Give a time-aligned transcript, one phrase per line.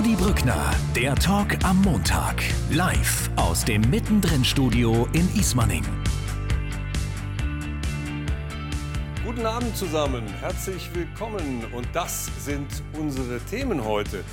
[0.00, 2.42] Rudi Brückner, der Talk am Montag.
[2.70, 5.84] Live aus dem Mittendrin-Studio in Ismaning.
[9.22, 11.66] Guten Abend zusammen, herzlich willkommen.
[11.74, 14.24] Und das sind unsere Themen heute.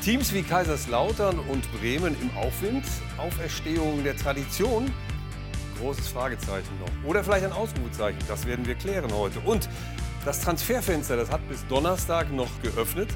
[0.00, 2.84] Teams wie Kaiserslautern und Bremen im Aufwind,
[3.18, 4.88] Auferstehung der Tradition,
[5.80, 7.10] großes Fragezeichen noch.
[7.10, 9.40] Oder vielleicht ein Ausrufezeichen, das werden wir klären heute.
[9.40, 9.68] Und
[10.24, 13.08] das Transferfenster, das hat bis Donnerstag noch geöffnet.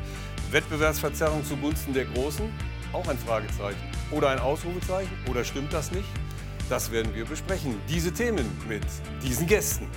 [0.53, 2.53] Wettbewerbsverzerrung zugunsten der Großen,
[2.93, 3.81] auch ein Fragezeichen.
[4.11, 6.09] Oder ein Ausrufezeichen, oder stimmt das nicht?
[6.69, 7.81] Das werden wir besprechen.
[7.89, 8.85] Diese Themen mit
[9.23, 9.89] diesen Gästen.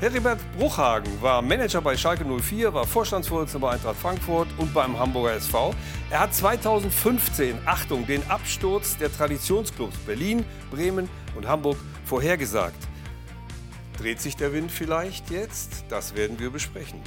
[0.00, 5.34] Heribert Bruchhagen war Manager bei Schalke 04, war Vorstandsvorsitzender bei Eintracht Frankfurt und beim Hamburger
[5.34, 5.72] SV.
[6.10, 12.88] Er hat 2015, Achtung, den Absturz der Traditionsclubs Berlin, Bremen und Hamburg vorhergesagt.
[13.96, 15.84] Dreht sich der Wind vielleicht jetzt?
[15.88, 17.00] Das werden wir besprechen.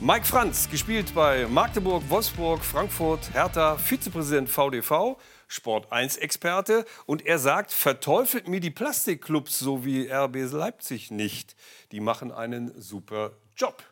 [0.00, 5.16] Mike Franz, gespielt bei Magdeburg, Wolfsburg, Frankfurt, Hertha, Vizepräsident VDV,
[5.48, 6.84] Sport 1-Experte.
[7.06, 11.56] Und er sagt, verteufelt mir die Plastikclubs so wie RB Leipzig nicht.
[11.90, 13.82] Die machen einen super Job.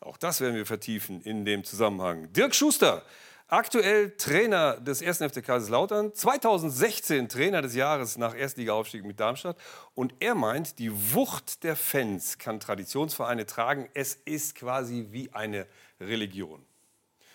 [0.00, 2.30] Auch das werden wir vertiefen in dem Zusammenhang.
[2.34, 3.02] Dirk Schuster,
[3.50, 5.22] Aktuell Trainer des 1.
[5.22, 9.56] FC Kaiserslautern, 2016 Trainer des Jahres nach Erstliga-Aufstieg mit Darmstadt.
[9.94, 13.88] Und er meint, die Wucht der Fans kann Traditionsvereine tragen.
[13.94, 15.66] Es ist quasi wie eine
[15.98, 16.62] Religion.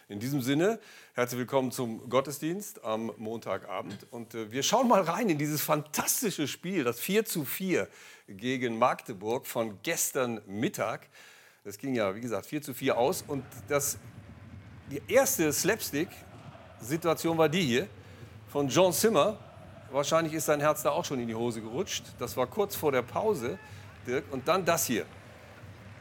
[0.07, 0.79] In diesem Sinne,
[1.15, 4.05] herzlich willkommen zum Gottesdienst am Montagabend.
[4.11, 7.87] Und äh, wir schauen mal rein in dieses fantastische Spiel, das 4 zu 4
[8.27, 11.09] gegen Magdeburg von gestern Mittag.
[11.63, 13.23] Das ging ja, wie gesagt, 4 zu 4 aus.
[13.27, 13.97] Und das
[14.89, 17.87] die erste Slapstick-Situation war die hier
[18.49, 19.37] von John Zimmer.
[19.91, 22.03] Wahrscheinlich ist sein Herz da auch schon in die Hose gerutscht.
[22.19, 23.57] Das war kurz vor der Pause,
[24.05, 24.25] Dirk.
[24.31, 25.05] Und dann das hier.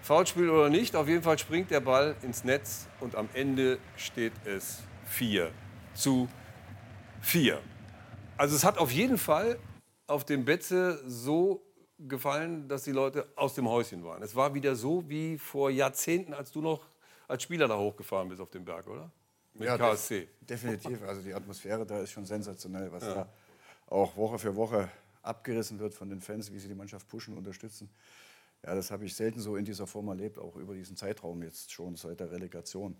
[0.02, 4.32] Foulspiel oder nicht, auf jeden Fall springt der Ball ins Netz und am Ende steht
[4.44, 5.52] es 4
[5.94, 6.28] zu
[7.20, 7.60] 4.
[8.36, 9.58] Also es hat auf jeden Fall
[10.08, 11.62] auf dem Betze so
[11.98, 14.22] gefallen, dass die Leute aus dem Häuschen waren.
[14.24, 16.80] Es war wieder so wie vor Jahrzehnten, als du noch
[17.32, 19.10] als Spieler da hochgefahren bist auf den Berg, oder?
[19.54, 20.28] Mit ja, KSC.
[20.42, 21.02] Definitiv.
[21.02, 23.14] Also die Atmosphäre da ist schon sensationell, was ja.
[23.14, 23.28] da
[23.88, 24.88] auch Woche für Woche
[25.22, 27.90] abgerissen wird von den Fans, wie sie die Mannschaft pushen, unterstützen.
[28.64, 31.72] Ja, das habe ich selten so in dieser Form erlebt, auch über diesen Zeitraum jetzt
[31.72, 32.96] schon seit der Relegation.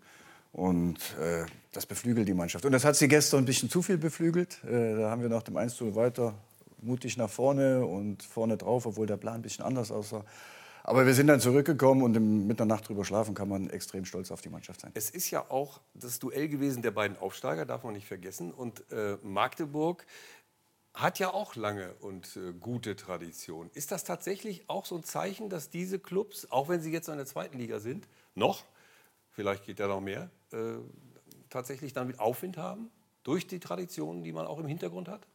[0.52, 2.64] Und äh, das beflügelt die Mannschaft.
[2.64, 4.62] Und das hat sie gestern ein bisschen zu viel beflügelt.
[4.64, 6.34] Äh, da haben wir nach dem 1 weiter
[6.82, 10.24] mutig nach vorne und vorne drauf, obwohl der Plan ein bisschen anders aussah.
[10.84, 14.30] Aber wir sind dann zurückgekommen und mit einer Nacht drüber schlafen kann man extrem stolz
[14.30, 14.90] auf die Mannschaft sein.
[14.94, 18.52] Es ist ja auch das Duell gewesen der beiden Aufsteiger, darf man nicht vergessen.
[18.52, 20.04] Und äh, Magdeburg
[20.94, 23.70] hat ja auch lange und äh, gute Tradition.
[23.74, 27.16] Ist das tatsächlich auch so ein Zeichen, dass diese Clubs, auch wenn sie jetzt in
[27.16, 28.64] der zweiten Liga sind, noch,
[29.30, 30.74] vielleicht geht ja noch mehr, äh,
[31.48, 32.90] tatsächlich dann mit Aufwind haben?
[33.22, 35.26] Durch die Traditionen, die man auch im Hintergrund hat?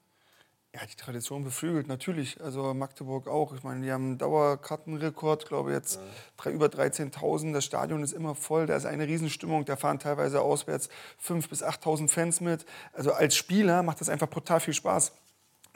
[0.75, 2.41] Ja, die Tradition beflügelt, natürlich.
[2.41, 3.53] Also Magdeburg auch.
[3.55, 6.01] Ich meine, die haben einen Dauerkartenrekord, glaube ich, jetzt ja.
[6.37, 7.53] drei, über 13.000.
[7.53, 9.65] Das Stadion ist immer voll, da ist eine Riesenstimmung.
[9.65, 10.89] Da fahren teilweise auswärts
[11.25, 12.65] 5.000 bis 8.000 Fans mit.
[12.93, 15.13] Also als Spieler macht das einfach brutal viel Spaß.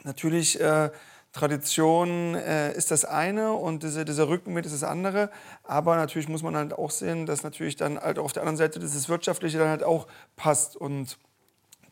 [0.04, 0.90] Natürlich, äh,
[1.32, 5.30] Tradition äh, ist das eine und diese, dieser Rückenwind ist das andere.
[5.64, 8.78] Aber natürlich muss man halt auch sehen, dass natürlich dann halt auf der anderen Seite
[8.78, 10.76] dieses Wirtschaftliche dann halt auch passt.
[10.76, 11.18] Und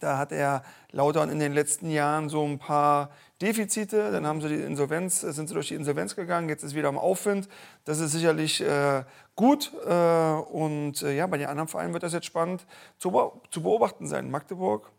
[0.01, 4.11] da hat er Lautern in den letzten Jahren so ein paar Defizite.
[4.11, 6.49] Dann haben sie die Insolvenz, sind sie durch die Insolvenz gegangen.
[6.49, 7.49] Jetzt ist wieder am Aufwind.
[7.85, 9.05] Das ist sicherlich äh,
[9.37, 9.73] gut.
[9.87, 12.67] Äh, und äh, ja, bei den anderen Vereinen wird das jetzt spannend
[12.99, 14.31] zu, zu beobachten sein.
[14.31, 14.91] Magdeburg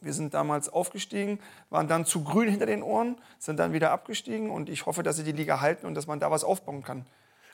[0.00, 4.50] wir sind damals aufgestiegen, waren dann zu grün hinter den Ohren, sind dann wieder abgestiegen
[4.50, 7.06] und ich hoffe, dass sie die Liga halten und dass man da was aufbauen kann.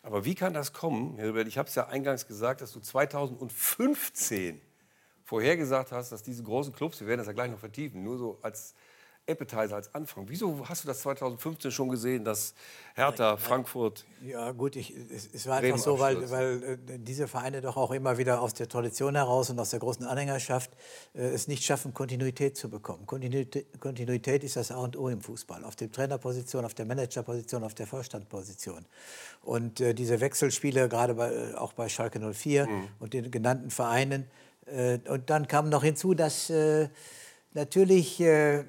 [0.02, 1.46] Aber wie kann das kommen, Herr Hilbert?
[1.46, 4.60] Ich habe es ja eingangs gesagt, dass du 2015
[5.32, 8.38] vorhergesagt hast, dass diese großen Clubs, wir werden das ja gleich noch vertiefen, nur so
[8.42, 8.74] als
[9.26, 10.28] Appetizer, als Anfang.
[10.28, 12.54] Wieso hast du das 2015 schon gesehen, dass
[12.94, 14.04] Hertha, Frankfurt.
[14.20, 17.92] Ja, gut, ich, es, es war einfach so, weil, weil äh, diese Vereine doch auch
[17.92, 20.72] immer wieder aus der Tradition heraus und aus der großen Anhängerschaft
[21.14, 23.06] äh, es nicht schaffen, Kontinuität zu bekommen.
[23.06, 25.64] Kontinuität, Kontinuität ist das A und O im Fußball.
[25.64, 28.84] Auf der Trainerposition, auf der Managerposition, auf der Vorstandposition.
[29.40, 32.88] Und äh, diese Wechselspiele, gerade bei, äh, auch bei Schalke 04 mhm.
[32.98, 34.26] und den genannten Vereinen,
[35.08, 36.88] und dann kam noch hinzu, dass äh,
[37.52, 38.64] natürlich äh,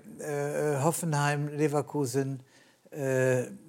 [0.81, 2.41] Hoffenheim, Leverkusen,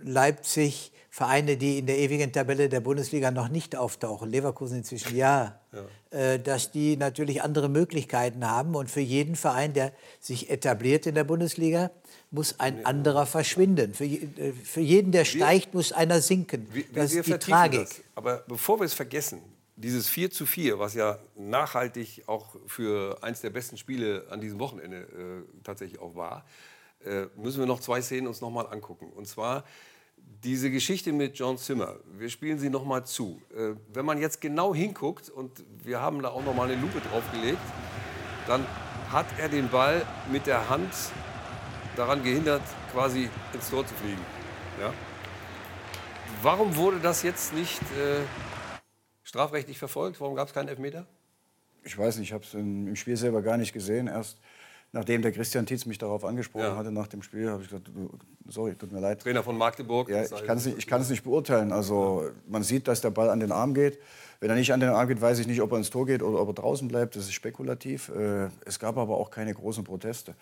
[0.03, 5.61] Leipzig, Vereine, die in der ewigen Tabelle der Bundesliga noch nicht auftauchen, Leverkusen inzwischen ja,
[6.11, 6.37] ja.
[6.37, 8.75] dass die natürlich andere Möglichkeiten haben.
[8.75, 11.91] Und für jeden Verein, der sich etabliert in der Bundesliga,
[12.33, 13.95] muss ein anderer verschwinden.
[13.95, 14.07] Für,
[14.65, 16.67] für jeden, der steigt, muss einer sinken.
[16.73, 17.89] Wir, das ist die Tragik.
[17.89, 18.01] Das.
[18.17, 19.41] Aber bevor wir es vergessen,
[19.77, 24.59] dieses 4 zu 4, was ja nachhaltig auch für eins der besten Spiele an diesem
[24.61, 26.45] Wochenende äh, tatsächlich auch war,
[27.05, 29.11] äh, müssen wir noch zwei Szenen uns nochmal angucken.
[29.13, 29.65] Und zwar
[30.43, 31.97] diese Geschichte mit John Zimmer.
[32.19, 33.43] Wir spielen sie nochmal zu.
[33.55, 37.59] Äh, wenn man jetzt genau hinguckt, und wir haben da auch nochmal eine Lupe draufgelegt,
[38.47, 38.65] dann
[39.11, 40.93] hat er den Ball mit der Hand
[41.97, 42.63] daran gehindert,
[42.93, 44.21] quasi ins Tor zu fliegen.
[44.81, 44.93] Ja?
[46.43, 48.21] Warum wurde das jetzt nicht äh,
[49.25, 50.21] strafrechtlich verfolgt?
[50.21, 51.07] Warum gab es keinen Elfmeter?
[51.83, 54.07] Ich weiß nicht, ich habe es im Spiel selber gar nicht gesehen.
[54.07, 54.39] Erst
[54.93, 56.77] nachdem der Christian Tietz mich darauf angesprochen ja.
[56.77, 57.91] hatte nach dem Spiel, habe ich gesagt,
[58.47, 59.21] sorry, tut mir leid.
[59.21, 60.09] Trainer von Magdeburg.
[60.09, 61.73] Ja, ich kann es nicht, nicht beurteilen.
[61.73, 63.99] Also man sieht, dass der Ball an den Arm geht.
[64.41, 66.23] Wenn er nicht an den Arm geht, weiß ich nicht, ob er ins Tor geht
[66.23, 67.17] oder ob er draußen bleibt.
[67.17, 68.11] Das ist spekulativ.
[68.11, 70.35] Äh, es gab aber auch keine großen Proteste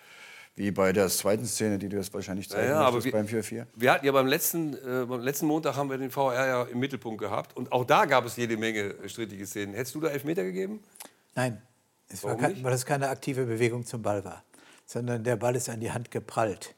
[0.55, 3.67] wie bei der zweiten Szene, die du jetzt wahrscheinlich zeigen ja, ja, beim 4-4.
[3.75, 6.79] Wir hatten ja beim letzten, äh, beim letzten Montag haben wir den VR ja im
[6.79, 9.75] Mittelpunkt gehabt und auch da gab es jede Menge strittige Szenen.
[9.75, 10.83] Hättest du da Elfmeter gegeben?
[11.35, 11.63] Nein,
[12.09, 14.45] es war kein, weil es keine aktive Bewegung zum Ball war,
[14.85, 16.75] sondern der Ball ist an die Hand geprallt.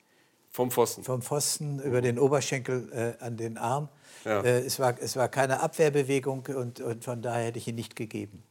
[0.50, 1.02] Vom Pfosten?
[1.02, 3.88] Vom Pfosten über den Oberschenkel äh, an den Arm.
[4.24, 4.40] Ja.
[4.40, 7.96] Äh, es, war, es war keine Abwehrbewegung und, und von daher hätte ich ihn nicht
[7.96, 8.44] gegeben.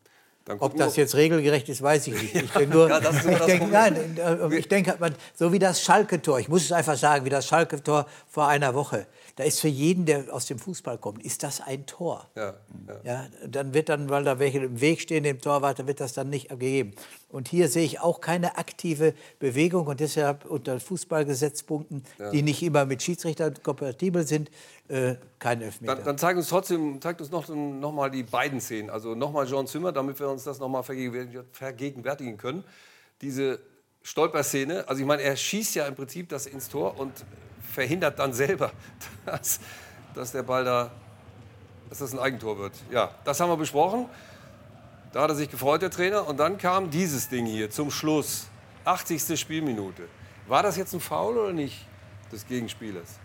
[0.60, 2.36] Ob das jetzt regelgerecht ist, weiß ich nicht.
[2.36, 4.98] Ich denke nur, ja, ich denke, nein, äh, ich denke,
[5.34, 9.08] so wie das Schalke-Tor, ich muss es einfach sagen, wie das Schalke-Tor vor einer Woche.
[9.36, 12.30] Da ist für jeden, der aus dem Fußball kommt, ist das ein Tor.
[12.36, 12.54] Ja,
[12.88, 13.00] ja.
[13.04, 16.30] ja dann wird dann, weil da welche im Weg stehen, dem Torwart, wird das dann
[16.30, 16.94] nicht gegeben.
[17.30, 22.30] Und hier sehe ich auch keine aktive Bewegung und deshalb unter Fußballgesetzpunkten, ja.
[22.30, 24.52] die nicht immer mit Schiedsrichtern kompatibel sind,
[24.88, 25.96] äh, kein Elfmeter.
[25.96, 28.92] Dann, dann zeig uns trotzdem, zeigt uns noch, noch mal die beiden Szenen.
[28.92, 32.64] Also nochmal John Zimmer, damit wir uns das noch mal vergegenwärtigen können.
[33.22, 33.60] Diese
[34.04, 37.26] Stolperszene, also ich meine, er schießt ja im Prinzip das ins Tor und
[37.74, 38.72] verhindert dann selber,
[39.26, 39.60] dass,
[40.14, 40.92] dass der Ball da,
[41.90, 42.74] dass das ein Eigentor wird.
[42.92, 44.08] Ja, das haben wir besprochen.
[45.12, 46.28] Da hat er sich gefreut, der Trainer.
[46.28, 48.48] Und dann kam dieses Ding hier zum Schluss.
[48.86, 49.40] 80.
[49.40, 50.08] Spielminute.
[50.48, 51.86] War das jetzt ein Foul oder nicht
[52.32, 53.20] des Gegenspielers?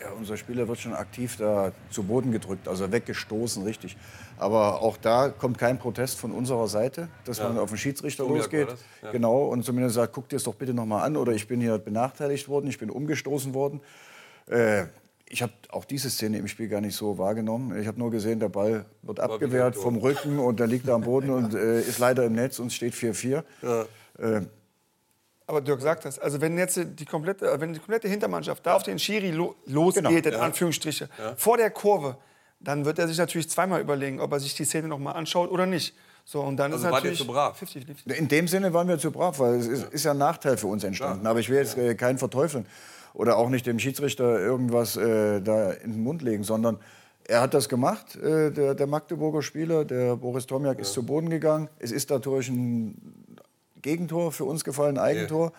[0.00, 3.98] Ja, unser Spieler wird schon aktiv da zu Boden gedrückt, also weggestoßen, richtig.
[4.38, 7.48] Aber auch da kommt kein Protest von unserer Seite, dass ja.
[7.48, 8.78] man auf den Schiedsrichter Sturmjagd losgeht.
[9.02, 9.10] Ja.
[9.10, 11.60] Genau, und zumindest sagt, guck dir es doch bitte noch mal an oder ich bin
[11.60, 13.82] hier benachteiligt worden, ich bin umgestoßen worden.
[14.46, 14.86] Äh,
[15.28, 17.78] ich habe auch diese Szene im Spiel gar nicht so wahrgenommen.
[17.80, 21.02] Ich habe nur gesehen, der Ball wird abgewehrt vom Rücken und der liegt da am
[21.02, 23.44] Boden und äh, ist leider im Netz und steht 4-4.
[23.62, 23.82] Ja.
[24.18, 24.42] Äh,
[25.50, 26.18] aber Dirk sagt das.
[26.18, 30.24] Also wenn jetzt die komplette, wenn die komplette Hintermannschaft da auf den Schiri lo losgeht,
[30.24, 30.36] genau.
[30.36, 31.34] in Anführungsstriche, ja.
[31.36, 32.16] vor der Kurve,
[32.60, 35.50] dann wird er sich natürlich zweimal überlegen, ob er sich die Szene noch mal anschaut
[35.50, 35.94] oder nicht.
[36.24, 37.56] So, und dann also ist natürlich zu brav?
[37.58, 38.18] 50, 50.
[38.18, 40.68] In dem Sinne waren wir zu brav, weil es ist, ist ja ein Nachteil für
[40.68, 41.24] uns entstanden.
[41.24, 41.30] Ja.
[41.30, 42.66] Aber ich will jetzt äh, keinen verteufeln
[43.12, 46.78] oder auch nicht dem Schiedsrichter irgendwas äh, da in den Mund legen, sondern
[47.24, 50.82] er hat das gemacht, äh, der, der, Magdeburger Spieler, der Boris Tomiak ja.
[50.82, 51.68] ist zu Boden gegangen.
[51.78, 53.19] Es ist dadurch ein
[53.82, 55.52] Gegentor für uns gefallen, Eigentor.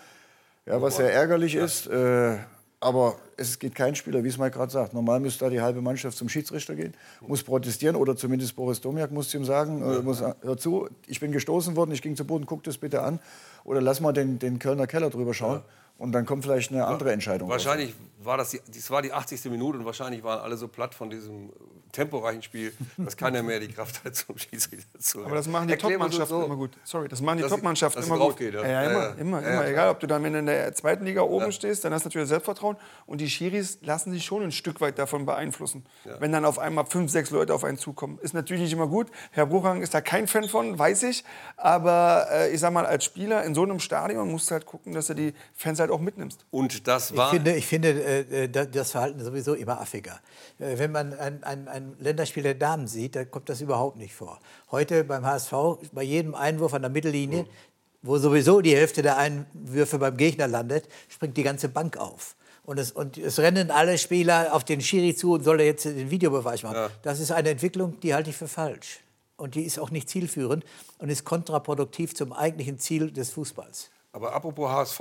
[0.65, 1.65] Ja, was sehr ärgerlich ja.
[1.65, 1.87] ist.
[1.87, 2.37] Äh,
[2.83, 4.93] aber es geht kein Spieler, wie es Mike gerade sagt.
[4.93, 9.11] Normal müsste da die halbe Mannschaft zum Schiedsrichter gehen, muss protestieren oder zumindest Boris Domiak
[9.11, 12.47] muss ihm sagen, äh, muss, hör zu, ich bin gestoßen worden, ich ging zu Boden,
[12.47, 13.19] guck das bitte an.
[13.63, 15.59] Oder lass mal den, den Kölner Keller drüber schauen.
[15.59, 15.63] Ja.
[15.99, 17.47] Und dann kommt vielleicht eine andere Entscheidung.
[17.49, 18.25] Wahrscheinlich raus.
[18.25, 19.45] war das, die, das war die 80.
[19.45, 21.51] Minute und wahrscheinlich waren alle so platt von diesem
[21.91, 25.25] temporeichen Spiel, dass keiner mehr die Kraft hat zum Schiedsrichter zu.
[25.25, 26.45] Aber das machen die Top-Mannschaften so.
[26.45, 26.77] immer gut.
[26.83, 28.37] Sorry, das machen die Top-Mannschaften immer gut.
[28.37, 28.65] Geht, ja.
[28.65, 29.67] Ja, immer, ja, immer, immer.
[29.67, 32.77] Egal, ob du dann in der zweiten Liga oben stehst, dann hast du natürlich Selbstvertrauen.
[33.05, 35.85] Und die Schiris lassen sich schon ein Stück weit davon beeinflussen.
[36.19, 38.19] Wenn dann auf einmal fünf, sechs Leute auf einen zukommen.
[38.21, 39.07] Ist natürlich nicht immer gut.
[39.31, 41.23] Herr Bruchhang ist da kein Fan von, weiß ich.
[41.57, 44.93] Aber äh, ich sag mal, als Spieler in so einem Stadion musst du halt gucken,
[44.93, 46.45] dass du die Fans halt auch mitnimmst.
[46.51, 47.27] Und das war.
[47.27, 50.19] Ich finde, ich finde äh, äh das Verhalten sowieso immer affiger.
[50.59, 53.97] Äh, wenn man ein, ein, ein ein Länderspiel der Damen sieht, da kommt das überhaupt
[53.97, 54.39] nicht vor.
[54.71, 55.53] Heute beim HSV,
[55.91, 57.45] bei jedem Einwurf an der Mittellinie,
[58.01, 62.35] wo sowieso die Hälfte der Einwürfe beim Gegner landet, springt die ganze Bank auf.
[62.63, 65.85] Und es, und es rennen alle Spieler auf den Schiri zu und soll er jetzt
[65.85, 66.75] den Videobeweis machen.
[66.75, 66.89] Ja.
[67.01, 68.99] Das ist eine Entwicklung, die halte ich für falsch.
[69.35, 70.63] Und die ist auch nicht zielführend
[70.99, 73.89] und ist kontraproduktiv zum eigentlichen Ziel des Fußballs.
[74.13, 74.99] Aber apropos HSV,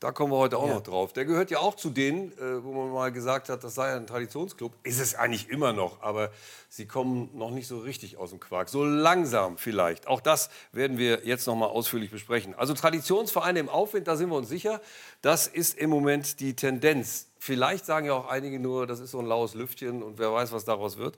[0.00, 0.74] da kommen wir heute auch ja.
[0.74, 1.12] noch drauf.
[1.12, 4.06] Der gehört ja auch zu denen, äh, wo man mal gesagt hat, das sei ein
[4.06, 4.72] Traditionsclub.
[4.82, 6.30] Ist es eigentlich immer noch, aber
[6.68, 8.68] sie kommen noch nicht so richtig aus dem Quark.
[8.68, 10.06] So langsam vielleicht.
[10.06, 12.54] Auch das werden wir jetzt noch mal ausführlich besprechen.
[12.54, 14.80] Also Traditionsvereine im Aufwind, da sind wir uns sicher.
[15.22, 17.28] Das ist im Moment die Tendenz.
[17.38, 20.52] Vielleicht sagen ja auch einige nur, das ist so ein laues Lüftchen und wer weiß,
[20.52, 21.16] was daraus wird.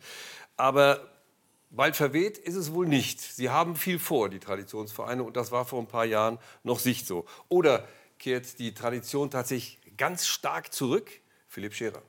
[0.56, 1.00] Aber
[1.70, 3.20] Bald verweht ist es wohl nicht.
[3.20, 7.06] Sie haben viel vor, die Traditionsvereine, und das war vor ein paar Jahren noch nicht
[7.06, 7.26] so.
[7.48, 7.86] Oder
[8.26, 11.12] kehrt die Tradition tatsächlich ganz stark zurück.
[11.46, 12.02] Philipp Scherer.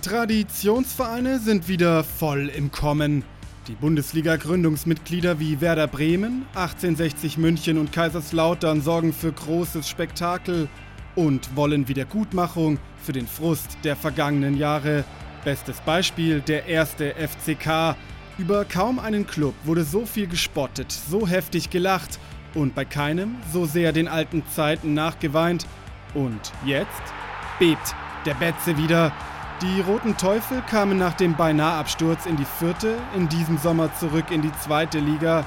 [0.00, 3.24] Traditionsvereine sind wieder voll im Kommen.
[3.66, 10.68] Die Bundesliga-Gründungsmitglieder wie Werder Bremen, 1860 München und Kaiserslautern sorgen für großes Spektakel
[11.16, 15.02] und wollen Wiedergutmachung für den Frust der vergangenen Jahre.
[15.44, 17.96] Bestes Beispiel der erste FCK.
[18.38, 22.20] Über kaum einen Club wurde so viel gespottet, so heftig gelacht
[22.54, 25.66] und bei keinem so sehr den alten Zeiten nachgeweint.
[26.14, 27.02] Und jetzt
[27.58, 29.12] bebt der Betze wieder.
[29.60, 34.42] Die Roten Teufel kamen nach dem Beinahe-Absturz in die vierte, in diesem Sommer zurück in
[34.42, 35.44] die zweite Liga.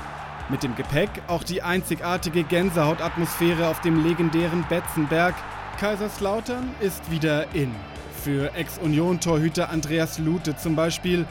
[0.49, 5.35] Mit dem Gepäck auch die einzigartige Gänsehautatmosphäre auf dem legendären Betzenberg.
[5.79, 7.73] Kaiserslautern ist wieder in.
[8.21, 11.25] Für Ex-Union-Torhüter Andreas Lute zum Beispiel.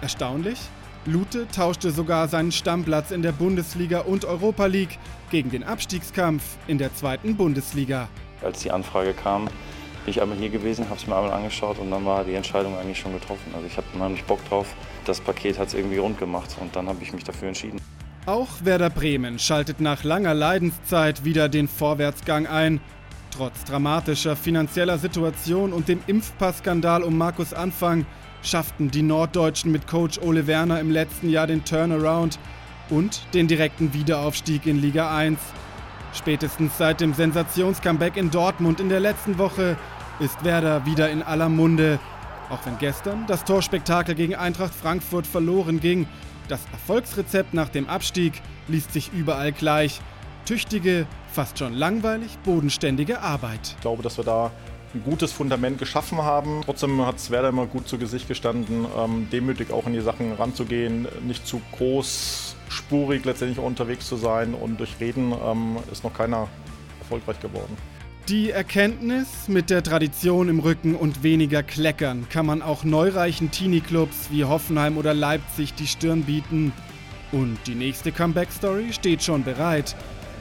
[0.00, 0.58] Erstaunlich?
[1.04, 4.98] Lute tauschte sogar seinen Stammplatz in der Bundesliga und Europa League
[5.32, 8.08] gegen den Abstiegskampf in der zweiten Bundesliga.
[8.40, 9.52] Als die Anfrage kam, bin
[10.06, 13.00] ich einmal hier gewesen, habe es mir einmal angeschaut und dann war die Entscheidung eigentlich
[13.00, 13.52] schon getroffen.
[13.52, 14.76] Also ich hatte unheimlich Bock drauf.
[15.04, 17.80] Das Paket hat es irgendwie rund gemacht und dann habe ich mich dafür entschieden.
[18.26, 22.80] Auch Werder Bremen schaltet nach langer Leidenszeit wieder den Vorwärtsgang ein.
[23.32, 28.06] Trotz dramatischer finanzieller Situation und dem Impfpassskandal um Markus Anfang
[28.42, 32.38] schafften die Norddeutschen mit Coach Ole Werner im letzten Jahr den Turnaround
[32.90, 35.38] und den direkten Wiederaufstieg in Liga 1.
[36.12, 39.76] Spätestens seit dem Sensationscomeback in Dortmund in der letzten Woche
[40.20, 41.98] ist Werder wieder in aller Munde.
[42.50, 46.06] Auch wenn gestern das Torspektakel gegen Eintracht Frankfurt verloren ging,
[46.48, 50.00] das Erfolgsrezept nach dem Abstieg liest sich überall gleich.
[50.44, 53.74] Tüchtige, fast schon langweilig, bodenständige Arbeit.
[53.76, 54.50] Ich glaube, dass wir da
[54.94, 56.60] ein gutes Fundament geschaffen haben.
[56.64, 60.32] Trotzdem hat es Werder immer gut zu Gesicht gestanden, ähm, demütig auch in die Sachen
[60.32, 66.48] ranzugehen, nicht zu großspurig letztendlich unterwegs zu sein und durch Reden ähm, ist noch keiner
[67.00, 67.76] erfolgreich geworden.
[68.28, 74.28] Die Erkenntnis, mit der Tradition im Rücken und weniger Kleckern kann man auch neureichen Teenie-Clubs
[74.30, 76.72] wie Hoffenheim oder Leipzig die Stirn bieten.
[77.32, 79.96] Und die nächste Comeback-Story steht schon bereit.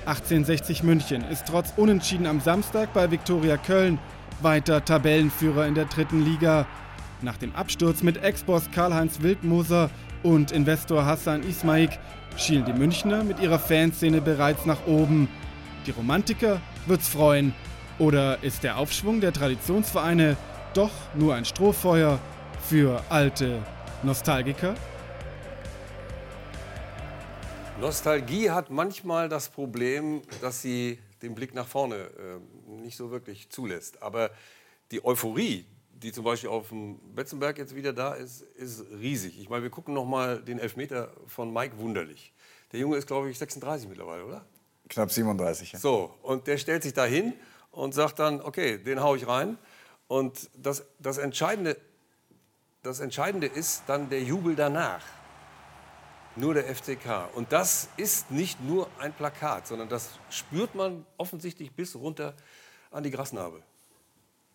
[0.05, 3.97] 1860 München ist trotz Unentschieden am Samstag bei Viktoria Köln
[4.43, 6.65] weiter Tabellenführer in der dritten Liga.
[7.21, 9.89] Nach dem Absturz mit Ex-Boss Karl-Heinz Wildmoser
[10.23, 11.99] und Investor Hassan Ismaik
[12.37, 15.27] schielen die Münchner mit ihrer Fanszene bereits nach oben.
[15.85, 17.53] Die Romantiker wird's freuen.
[17.99, 20.37] Oder ist der Aufschwung der Traditionsvereine
[20.73, 22.19] doch nur ein Strohfeuer
[22.67, 23.59] für alte
[24.03, 24.75] Nostalgiker?
[27.79, 33.49] Nostalgie hat manchmal das Problem, dass sie den Blick nach vorne äh, nicht so wirklich
[33.49, 34.01] zulässt.
[34.01, 34.31] Aber
[34.91, 39.39] die Euphorie, die zum Beispiel auf dem Betzenberg jetzt wieder da ist, ist riesig.
[39.39, 42.33] Ich meine, wir gucken noch mal den Elfmeter von Mike Wunderlich.
[42.71, 44.45] Der Junge ist, glaube ich, 36 mittlerweile, oder?
[44.89, 45.73] Knapp 37.
[45.73, 45.79] Ja.
[45.79, 47.33] So, und der stellt sich da hin
[47.71, 49.57] und sagt dann, okay, den hau ich rein.
[50.07, 51.77] Und das, das, Entscheidende,
[52.83, 55.03] das Entscheidende ist dann der Jubel danach.
[56.35, 57.35] Nur der FCK.
[57.35, 62.33] Und das ist nicht nur ein Plakat, sondern das spürt man offensichtlich bis runter
[62.89, 63.61] an die Grasnarbe.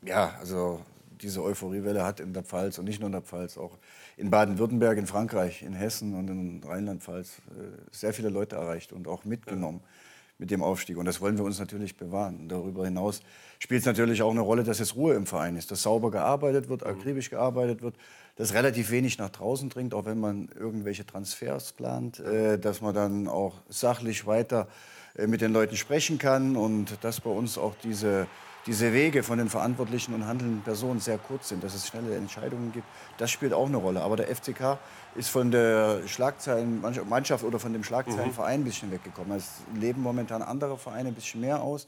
[0.02, 0.82] Ja, also
[1.20, 3.76] diese Euphoriewelle hat in der Pfalz und nicht nur in der Pfalz, auch
[4.16, 9.08] in Baden-Württemberg, in Frankreich, in Hessen und in Rheinland-Pfalz äh, sehr viele Leute erreicht und
[9.08, 9.80] auch mitgenommen.
[9.82, 10.05] Ja
[10.38, 10.96] mit dem Aufstieg.
[10.98, 12.48] Und das wollen wir uns natürlich bewahren.
[12.48, 13.22] Darüber hinaus
[13.58, 16.68] spielt es natürlich auch eine Rolle, dass es Ruhe im Verein ist, dass sauber gearbeitet
[16.68, 16.88] wird, mhm.
[16.88, 17.96] akribisch gearbeitet wird,
[18.36, 22.94] dass relativ wenig nach draußen dringt, auch wenn man irgendwelche Transfers plant, äh, dass man
[22.94, 24.68] dann auch sachlich weiter
[25.16, 28.26] äh, mit den Leuten sprechen kann und dass bei uns auch diese
[28.66, 32.72] diese Wege von den verantwortlichen und handelnden Personen sehr kurz sind, dass es schnelle Entscheidungen
[32.72, 32.86] gibt,
[33.18, 34.02] das spielt auch eine Rolle.
[34.02, 34.78] Aber der FCK
[35.14, 39.36] ist von der Schlagzeilenmannschaft oder von dem Schlagzeilenverein ein bisschen weggekommen.
[39.36, 41.86] Es leben momentan andere Vereine ein bisschen mehr aus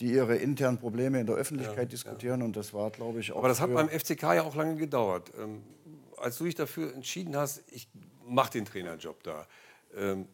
[0.00, 2.40] die ihre internen Probleme in der Öffentlichkeit ja, diskutieren.
[2.40, 2.46] Ja.
[2.46, 3.38] Und das war, glaube ich, auch.
[3.38, 5.32] Aber das hat beim FCK ja auch lange gedauert.
[5.38, 5.62] Ähm,
[6.16, 7.88] als du dich dafür entschieden hast, ich
[8.24, 9.46] mache den Trainerjob da,
[9.96, 10.28] ähm,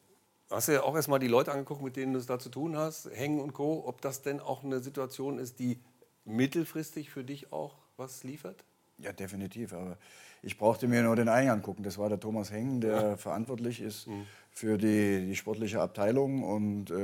[0.54, 2.76] Hast du ja auch erstmal die Leute angeguckt, mit denen du es da zu tun
[2.76, 5.80] hast, Hängen und Co., ob das denn auch eine Situation ist, die
[6.24, 8.64] mittelfristig für dich auch was liefert?
[8.98, 9.72] Ja, definitiv.
[9.72, 9.96] Aber
[10.42, 11.82] ich brauchte mir nur den einen angucken.
[11.82, 13.16] Das war der Thomas Hengen, der ja.
[13.16, 14.26] verantwortlich ist mhm.
[14.52, 16.44] für die, die, sportliche Abteilung.
[16.44, 16.94] Und äh,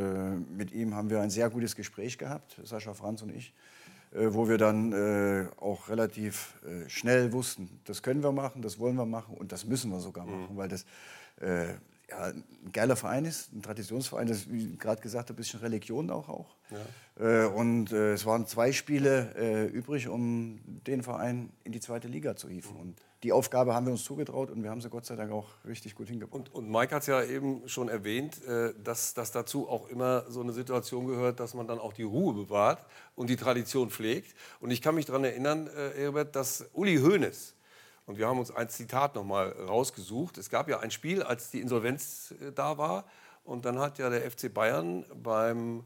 [0.57, 3.53] mit ihm haben wir ein sehr gutes Gespräch gehabt, Sascha Franz und ich,
[4.13, 8.79] äh, wo wir dann äh, auch relativ äh, schnell wussten, das können wir machen, das
[8.79, 10.43] wollen wir machen und das müssen wir sogar mhm.
[10.43, 10.85] machen, weil das
[11.41, 11.75] äh,
[12.11, 16.11] ja, ein geiler Verein ist, ein Traditionsverein, das ist, wie gerade gesagt, ein bisschen Religion
[16.11, 16.29] auch.
[16.29, 16.57] auch.
[16.71, 17.45] Ja.
[17.45, 22.09] Äh, und äh, es waren zwei Spiele äh, übrig, um den Verein in die zweite
[22.09, 22.77] Liga zu hieven.
[22.77, 25.49] Und die Aufgabe haben wir uns zugetraut und wir haben sie Gott sei Dank auch
[25.67, 26.35] richtig gut hingebracht.
[26.35, 30.25] Und, und Mike hat es ja eben schon erwähnt, äh, dass, dass dazu auch immer
[30.31, 34.35] so eine Situation gehört, dass man dann auch die Ruhe bewahrt und die Tradition pflegt.
[34.61, 37.55] Und ich kann mich daran erinnern, äh, Herbert, dass Uli Hoeneß
[38.07, 40.39] Und wir haben uns ein Zitat nochmal rausgesucht.
[40.39, 43.05] Es gab ja ein Spiel, als die Insolvenz äh, da war.
[43.45, 45.85] Und dann hat ja der FC Bayern beim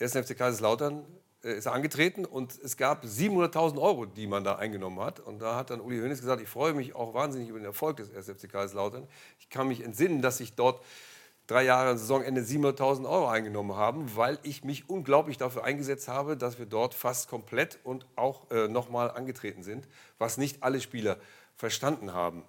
[0.00, 0.12] 1.
[0.12, 1.04] FC Kaiserslautern
[1.42, 5.20] äh, ist angetreten und es gab 700.000 Euro, die man da eingenommen hat.
[5.20, 7.96] Und da hat dann Uli Hoeneß gesagt, ich freue mich auch wahnsinnig über den Erfolg
[7.98, 8.30] des 1.
[8.30, 9.06] FC Kaiserslautern.
[9.38, 10.84] Ich kann mich entsinnen, dass ich dort
[11.48, 16.58] drei Jahre Saisonende 700.000 Euro eingenommen haben, weil ich mich unglaublich dafür eingesetzt habe, dass
[16.58, 19.88] wir dort fast komplett und auch äh, nochmal angetreten sind,
[20.18, 21.16] was nicht alle Spieler
[21.56, 22.44] verstanden haben.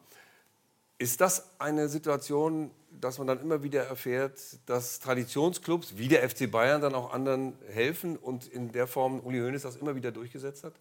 [0.99, 6.51] Ist das eine Situation, dass man dann immer wieder erfährt, dass Traditionsclubs wie der FC
[6.51, 10.65] Bayern dann auch anderen helfen und in der Form Uli Hoeneß das immer wieder durchgesetzt
[10.65, 10.73] hat?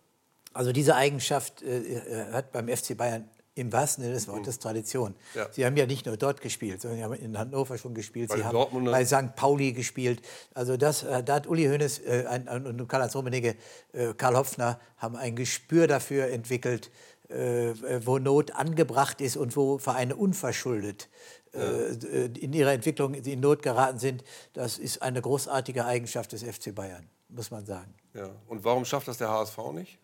[0.53, 3.29] Also diese Eigenschaft äh, hat beim FC Bayern
[3.59, 5.15] im wahrsten Sinne des Wortes Tradition.
[5.35, 5.49] Ja.
[5.51, 8.29] Sie haben ja nicht nur dort gespielt, sondern Sie haben in Hannover schon gespielt.
[8.29, 9.35] Bei Sie haben bei St.
[9.35, 10.23] Pauli gespielt.
[10.55, 13.57] Also das, äh, da hat Uli Hoeneß äh, und Karl-Heinz Rummenigge,
[13.93, 16.91] äh, Karl Hopfner haben ein Gespür dafür entwickelt,
[17.29, 17.75] äh,
[18.05, 21.09] wo Not angebracht ist und wo Vereine unverschuldet
[21.53, 21.61] ja.
[21.61, 24.23] Äh, in ihrer Entwicklung in Not geraten sind.
[24.53, 27.95] Das ist eine großartige Eigenschaft des FC Bayern, muss man sagen.
[28.15, 28.31] Ja.
[28.47, 29.99] Und warum schafft das der HSV nicht?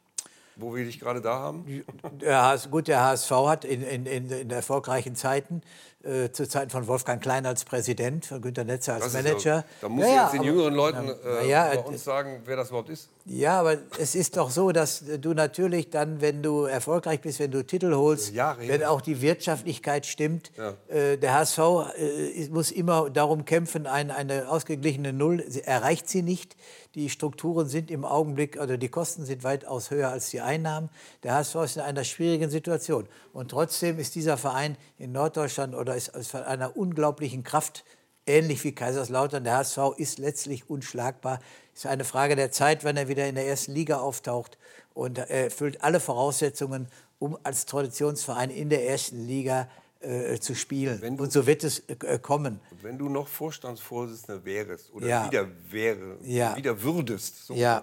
[0.56, 1.84] Wo wir dich gerade da haben?
[2.20, 5.62] Der gut, der HSV hat in, in, in, in erfolgreichen Zeiten,
[6.04, 9.56] äh, zu Zeiten von Wolfgang Klein als Präsident, von Günter Netzer als Manager.
[9.56, 12.56] Ja, da muss ja, jetzt den aber, jüngeren Leuten äh, ja, bei uns sagen, wer
[12.56, 13.08] das überhaupt ist.
[13.24, 17.50] Ja, aber es ist doch so, dass du natürlich dann, wenn du erfolgreich bist, wenn
[17.50, 20.52] du Titel holst, ja, wenn auch die Wirtschaftlichkeit stimmt,
[20.88, 21.58] äh, der HSV
[21.96, 26.56] äh, muss immer darum kämpfen, ein, eine ausgeglichene Null erreicht sie nicht.
[26.94, 30.90] Die Strukturen sind im Augenblick, oder die Kosten sind weitaus höher als die Einnahmen.
[31.24, 33.08] Der HSV ist in einer schwierigen Situation.
[33.32, 37.84] Und trotzdem ist dieser Verein in Norddeutschland oder ist von einer unglaublichen Kraft,
[38.26, 39.44] ähnlich wie Kaiserslautern.
[39.44, 41.40] Der HSV ist letztlich unschlagbar.
[41.72, 44.58] Es ist eine Frage der Zeit, wenn er wieder in der ersten Liga auftaucht.
[44.94, 49.68] Und er erfüllt alle Voraussetzungen, um als Traditionsverein in der ersten Liga
[50.00, 51.16] äh, zu spielen.
[51.16, 52.60] Du, und so wird es äh, kommen.
[52.82, 55.26] Wenn du noch Vorstandsvorsitzender wärst oder ja.
[55.26, 56.56] wieder wäre, ja.
[56.56, 57.82] wieder würdest, so ja.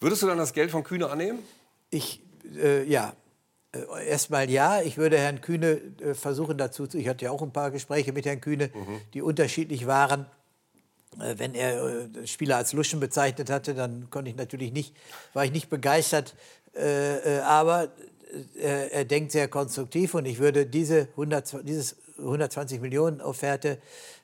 [0.00, 1.40] würdest du dann das Geld von Kühne annehmen?
[1.90, 2.22] Ich,
[2.56, 3.12] äh, ja.
[3.96, 6.98] Äh, erstmal ja, ich würde Herrn Kühne äh, versuchen dazu zu.
[6.98, 9.00] Ich hatte ja auch ein paar Gespräche mit Herrn Kühne, mhm.
[9.14, 10.26] die unterschiedlich waren.
[11.18, 14.94] Wenn er Spieler als Luschen bezeichnet hatte, dann konnte ich natürlich nicht,
[15.32, 16.34] war ich nicht begeistert.
[17.42, 17.88] aber
[18.60, 23.78] er, er, denkt sehr konstruktiv und ich würde diese 100, dieses 120 Millionen Offerte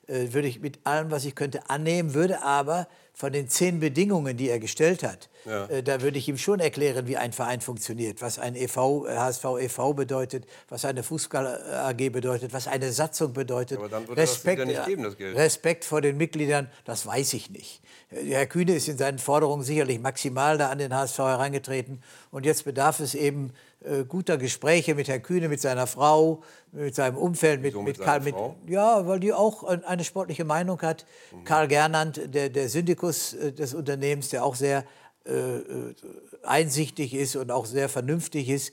[0.09, 4.37] äh, würde ich mit allem, was ich könnte, annehmen, würde aber von den zehn Bedingungen,
[4.37, 5.67] die er gestellt hat, ja.
[5.67, 9.45] äh, da würde ich ihm schon erklären, wie ein Verein funktioniert, was ein EV, HSV
[9.61, 9.93] e.V.
[9.95, 13.79] bedeutet, was eine Fußball AG bedeutet, was eine Satzung bedeutet.
[13.79, 15.37] aber dann würde Respekt, das nicht geben, das Geld.
[15.37, 17.83] Respekt vor den Mitgliedern, das weiß ich nicht.
[18.09, 22.65] Herr Kühne ist in seinen Forderungen sicherlich maximal da an den HSV herangetreten und jetzt
[22.65, 23.53] bedarf es eben
[23.85, 26.43] äh, guter Gespräche mit Herrn Kühne, mit seiner Frau,
[26.73, 28.21] mit seinem Umfeld, mit, mit, mit Karl.
[28.21, 28.35] Mit,
[28.67, 31.07] ja, weil die auch eine sportliche Meinung hat.
[31.33, 31.45] Mhm.
[31.45, 34.85] Karl Gernand, der, der Syndikus äh, des Unternehmens, der auch sehr
[35.25, 35.95] äh, äh,
[36.43, 38.73] einsichtig ist und auch sehr vernünftig ist.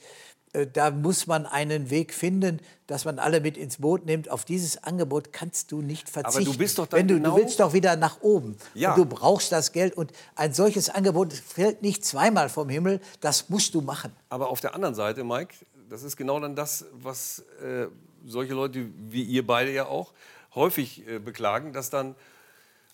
[0.54, 4.30] Äh, da muss man einen Weg finden, dass man alle mit ins Boot nimmt.
[4.30, 6.44] Auf dieses Angebot kannst du nicht verzichten.
[6.44, 8.58] Aber du bist doch dann Wenn du, genau du willst doch wieder nach oben.
[8.74, 8.94] Ja.
[8.94, 9.96] Und du brauchst das Geld.
[9.96, 13.00] Und ein solches Angebot fällt nicht zweimal vom Himmel.
[13.22, 14.12] Das musst du machen.
[14.30, 15.54] Aber auf der anderen Seite, Mike,
[15.90, 17.88] das ist genau dann das, was äh,
[18.26, 20.14] solche Leute wie ihr beide ja auch
[20.56, 22.16] häufig äh, beklagen, dass dann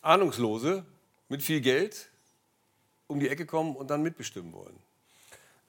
[0.02, 0.86] Ahnungslose
[1.30, 2.10] mit viel Geld
[3.08, 4.78] um die Ecke kommen und dann mitbestimmen wollen.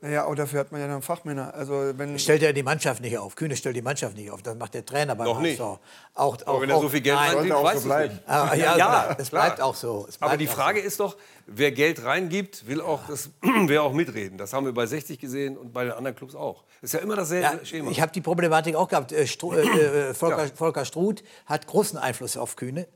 [0.03, 1.55] Naja, auch dafür hat man ja dann Fachmänner.
[1.55, 3.35] Also wenn stellt er die Mannschaft nicht auf.
[3.35, 4.43] Kühne stellt die Mannschaft nicht auf.
[4.43, 5.59] Das macht der Trainer beim Noch nicht.
[5.59, 5.81] Auch,
[6.15, 8.19] auch, Aber wenn er so viel Geld reingibt, auch so bleiben.
[8.27, 10.03] Ah, ja, ja, es bleibt auch so.
[10.03, 10.87] Bleibt Aber die Frage so.
[10.87, 14.37] ist doch, wer Geld reingibt, will auch, das, will auch mitreden.
[14.37, 16.65] Das haben wir bei 60 gesehen und bei den anderen Clubs auch.
[16.83, 17.91] Das ist ja immer dasselbe ja, Schema.
[17.91, 19.13] Ich habe die Problematik auch gehabt.
[19.13, 22.87] Äh, Stru äh, äh, Volker, Volker Struth hat großen Einfluss auf Kühne.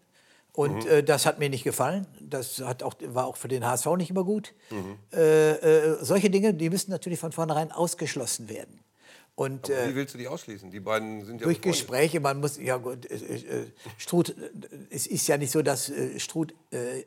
[0.52, 0.90] Und mhm.
[0.90, 2.06] äh, das hat mir nicht gefallen.
[2.20, 4.52] Das hat auch, war auch für den HSV nicht immer gut.
[4.70, 4.98] Mhm.
[5.12, 8.80] Äh, äh, solche Dinge, die müssen natürlich von vornherein ausgeschlossen werden.
[9.36, 10.70] Und, wie äh, willst du die ausschließen?
[10.70, 12.20] Die beiden sind ja durch Gespräche.
[12.20, 13.10] Man muss ja gut.
[13.10, 14.34] Äh, äh, Struth,
[14.90, 16.52] es ist ja nicht so, dass Struth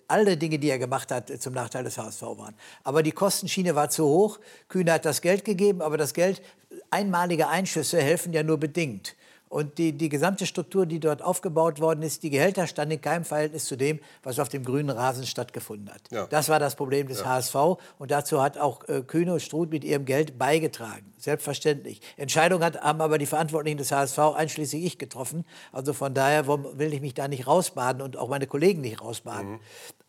[0.08, 2.56] alle Dinge, die er gemacht hat, zum Nachteil des HSV waren.
[2.84, 4.40] Aber die Kostenschiene war zu hoch.
[4.68, 6.42] Kühne hat das Geld gegeben, aber das Geld,
[6.90, 9.16] einmalige Einschüsse helfen ja nur bedingt.
[9.54, 13.24] Und die, die gesamte Struktur, die dort aufgebaut worden ist, die Gehälter standen in keinem
[13.24, 16.02] Verhältnis zu dem, was auf dem grünen Rasen stattgefunden hat.
[16.10, 16.26] Ja.
[16.26, 17.26] Das war das Problem des ja.
[17.26, 17.56] HSV.
[18.00, 21.14] Und dazu hat auch äh, Kühne und Struth mit ihrem Geld beigetragen.
[21.20, 22.02] Selbstverständlich.
[22.18, 25.46] Entscheidung hat, haben aber die Verantwortlichen des HSV, einschließlich ich, getroffen.
[25.72, 29.52] Also von daher will ich mich da nicht rausbaden und auch meine Kollegen nicht rausbaden.
[29.52, 29.60] Mhm.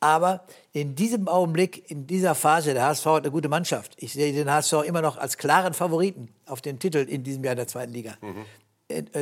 [0.00, 3.92] Aber in diesem Augenblick, in dieser Phase, der HSV hat eine gute Mannschaft.
[3.98, 7.54] Ich sehe den HSV immer noch als klaren Favoriten auf den Titel in diesem Jahr
[7.54, 8.14] der zweiten Liga.
[8.22, 8.46] Mhm.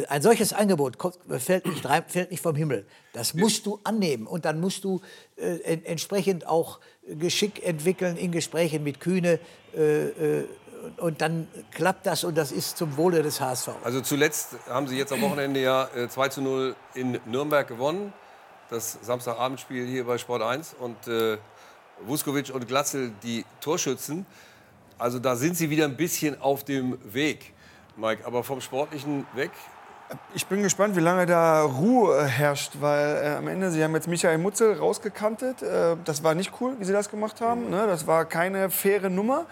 [0.09, 0.99] Ein solches Angebot
[1.39, 2.87] fällt nicht, fällt nicht, vom Himmel.
[3.13, 5.01] Das musst du annehmen und dann musst du
[5.37, 9.39] äh, entsprechend auch Geschick entwickeln in Gesprächen mit Kühne.
[9.77, 10.45] Äh, äh,
[10.97, 13.69] und dann klappt das und das ist zum Wohle des HSV.
[13.85, 18.13] Also zuletzt haben Sie jetzt am Wochenende ja 2 zu 0 in Nürnberg gewonnen
[18.73, 21.37] das Samstagabendspiel hier bei Sport 1 und äh,
[22.07, 24.25] Vuskovic und Glatzel die Torschützen.
[24.99, 27.53] Also da sind sie wieder ein bisschen auf dem Weg,
[27.97, 28.27] Mike.
[28.27, 29.51] Aber vom Sportlichen weg.
[30.35, 34.09] Ich bin gespannt, wie lange da Ruhe herrscht, weil äh, am Ende, Sie haben jetzt
[34.09, 35.63] Michael Mutzel rausgekantet.
[35.63, 37.71] Äh, das war nicht cool, wie Sie das gemacht haben.
[37.71, 37.87] Ne?
[37.87, 39.47] Das war keine faire Nummer.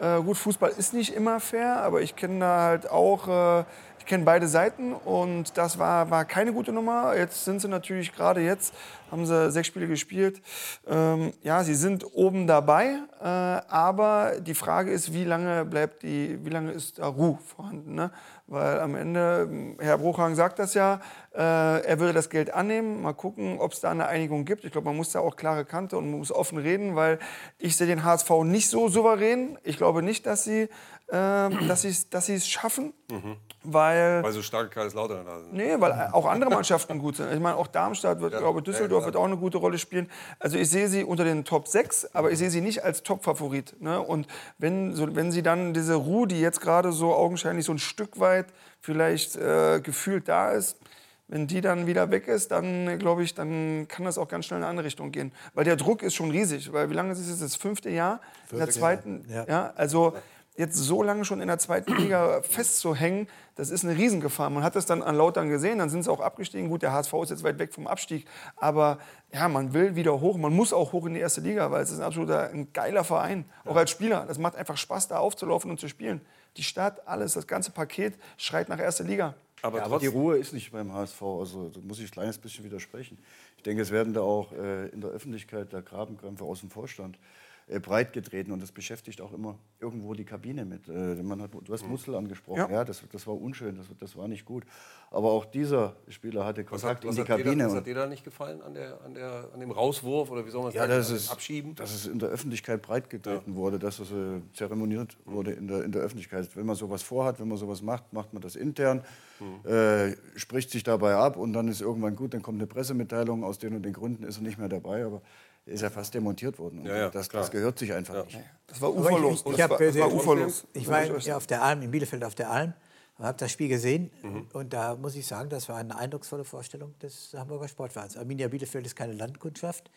[0.00, 3.28] Äh, gut, Fußball ist nicht immer fair, aber ich kenne da halt auch
[3.60, 3.64] äh,
[4.04, 7.16] ich kenne beide Seiten und das war, war keine gute Nummer.
[7.16, 8.74] Jetzt sind sie natürlich gerade jetzt,
[9.10, 10.42] haben sie sechs Spiele gespielt.
[10.86, 16.38] Ähm, ja, sie sind oben dabei, äh, aber die Frage ist, wie lange bleibt die,
[16.44, 17.94] wie lange ist da Ruhe vorhanden?
[17.94, 18.10] Ne?
[18.46, 21.00] Weil am Ende, Herr Bruchhang sagt das ja,
[21.34, 23.00] äh, er würde das Geld annehmen.
[23.00, 24.66] Mal gucken, ob es da eine Einigung gibt.
[24.66, 27.18] Ich glaube, man muss da auch klare Kante und muss offen reden, weil
[27.58, 29.58] ich sehe den HSV nicht so souverän.
[29.62, 30.68] Ich glaube nicht, dass sie
[31.08, 32.92] dass sie dass es schaffen.
[33.10, 33.36] Mhm.
[33.62, 35.54] Weil, weil so starke Kaiserslautern da sind.
[35.54, 37.32] Nee, weil auch andere Mannschaften gut sind.
[37.32, 40.10] Ich meine, auch Darmstadt, wird, ja, glaube Düsseldorf ja, wird auch eine gute Rolle spielen.
[40.38, 43.80] Also ich sehe sie unter den Top 6, aber ich sehe sie nicht als Top-Favorit.
[43.80, 44.00] Ne?
[44.00, 44.26] Und
[44.58, 48.20] wenn, so, wenn sie dann diese Ruhe, die jetzt gerade so augenscheinlich so ein Stück
[48.20, 48.46] weit
[48.80, 50.78] vielleicht äh, gefühlt da ist,
[51.26, 54.58] wenn die dann wieder weg ist, dann glaube ich, dann kann das auch ganz schnell
[54.58, 55.32] in eine andere Richtung gehen.
[55.54, 56.70] Weil der Druck ist schon riesig.
[56.70, 57.42] Weil wie lange ist es jetzt?
[57.42, 58.20] Das fünfte Jahr?
[58.46, 59.26] Vierte in der zweiten.
[59.30, 59.44] Ja.
[59.48, 60.14] ja also
[60.56, 64.50] jetzt so lange schon in der zweiten Liga festzuhängen, das ist eine Riesengefahr.
[64.50, 66.68] Man hat das dann an Lautern gesehen, dann sind sie auch abgestiegen.
[66.68, 68.98] Gut, der HSV ist jetzt weit weg vom Abstieg, aber
[69.32, 70.36] ja, man will wieder hoch.
[70.36, 73.04] Man muss auch hoch in die erste Liga, weil es ist ein absoluter ein geiler
[73.04, 74.24] Verein, auch als Spieler.
[74.26, 76.20] Das macht einfach Spaß, da aufzulaufen und zu spielen.
[76.56, 79.34] Die Stadt, alles, das ganze Paket schreit nach erster Liga.
[79.62, 82.38] Aber, ja, aber die Ruhe ist nicht beim HSV, also da muss ich ein kleines
[82.38, 83.18] bisschen widersprechen.
[83.56, 87.18] Ich denke, es werden da auch äh, in der Öffentlichkeit der Grabenkrämpfe aus dem Vorstand
[87.66, 90.86] äh, breit getreten und das beschäftigt auch immer irgendwo die Kabine mit.
[90.88, 94.16] Äh, man hat, du hast Muskel angesprochen, ja, ja das, das, war unschön, das, das,
[94.16, 94.64] war nicht gut.
[95.10, 97.66] Aber auch dieser Spieler hatte Kontakt was hat, was in die Kabine.
[97.66, 100.50] Was hat dir da nicht gefallen an, der, an, der, an dem Rauswurf oder wie
[100.50, 101.74] soll man ja, sagen, das ist, Abschieben?
[101.74, 103.56] Dass es in der Öffentlichkeit breit getreten ja.
[103.56, 106.54] wurde, dass es äh, zeremoniert wurde in der, in der Öffentlichkeit.
[106.54, 109.02] Wenn man sowas vorhat, wenn man sowas macht, macht man das intern,
[109.40, 109.70] mhm.
[109.70, 113.58] äh, spricht sich dabei ab und dann ist irgendwann gut, dann kommt eine Pressemitteilung, aus
[113.58, 115.04] den und den Gründen ist er nicht mehr dabei.
[115.06, 115.22] Aber
[115.66, 116.84] ist ja fast demontiert worden.
[116.84, 118.24] Ja, ja, das, das, gehört sich einfach ja.
[118.24, 118.40] nicht.
[118.66, 119.40] Das war uferlos.
[119.46, 120.66] Ich, ich, ich, das war uferlos.
[120.72, 122.74] Ich war ja auf der Alm, in Bielefeld auf der Alm,
[123.16, 124.10] und habe das Spiel gesehen.
[124.22, 124.48] Mhm.
[124.52, 128.16] Und da muss ich sagen, das war eine eindrucksvolle Vorstellung des Hamburger Sportvereins.
[128.16, 129.90] Arminia Bielefeld ist keine Landkundschaft.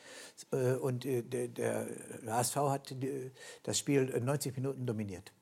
[0.52, 1.88] Äh, und äh, der, der
[2.28, 2.96] HSV hat
[3.64, 5.34] das Spiel 90 Minuten dominiert.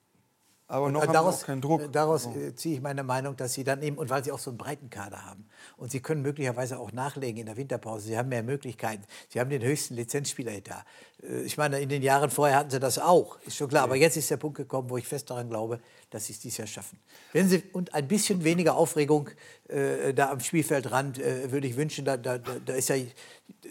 [0.67, 1.81] Aber noch daraus, keinen Druck.
[1.81, 4.39] Äh, daraus äh, ziehe ich meine Meinung, dass sie dann eben, und weil sie auch
[4.39, 5.47] so einen breiten Kader haben,
[5.77, 9.49] und sie können möglicherweise auch nachlegen in der Winterpause, sie haben mehr Möglichkeiten, sie haben
[9.49, 10.79] den höchsten Lizenzspieler da.
[10.79, 11.14] Äh,
[11.45, 13.83] ich meine, in den Jahren vorher hatten sie das auch, ist schon klar.
[13.83, 16.57] Aber jetzt ist der Punkt gekommen, wo ich fest daran glaube, dass sie es dieses
[16.57, 16.99] Jahr schaffen.
[17.33, 19.29] Wenn sie, und ein bisschen weniger Aufregung
[19.67, 22.05] äh, da am Spielfeldrand äh, würde ich wünschen.
[22.05, 22.97] Da, da, da ist ja,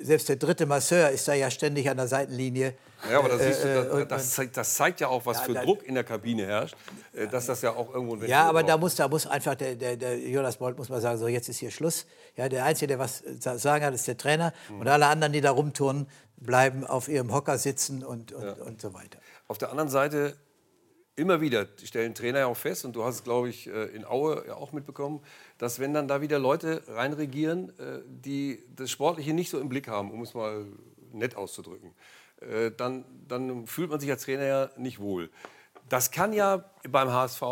[0.03, 2.75] selbst der dritte Masseur ist da ja ständig an der Seitenlinie.
[3.09, 5.55] Ja, aber das, äh, du, äh, das, zeigt, das, zeigt, ja auch, was ja, für
[5.55, 6.75] Druck in der Kabine herrscht,
[7.13, 9.77] äh, dass das ja auch irgendwo ein Ja, aber da muss, da muss einfach der,
[9.77, 12.07] der, der Jonas Bolt muss mal sagen, so jetzt ist hier Schluss.
[12.37, 14.53] Ja, der Einzige, der was sagen hat, ist der Trainer.
[14.69, 14.81] Mhm.
[14.81, 18.53] Und alle anderen, die da rumturnen, bleiben auf ihrem Hocker sitzen und, und, ja.
[18.65, 19.19] und so weiter.
[19.49, 20.37] Auf der anderen Seite
[21.17, 24.05] immer wieder stellen Trainer ja auch fest, und du hast es, glaube ich, äh, in
[24.05, 25.21] Aue ja auch mitbekommen,
[25.59, 29.89] dass wenn dann da wieder Leute reinregieren, äh, die das Sportliche nicht so im Blick
[29.89, 30.67] haben, um es mal
[31.13, 31.93] nett auszudrücken,
[32.41, 35.31] äh, dann, dann fühlt man sich als Trainer ja nicht wohl.
[35.89, 37.43] Das kann ja beim HSV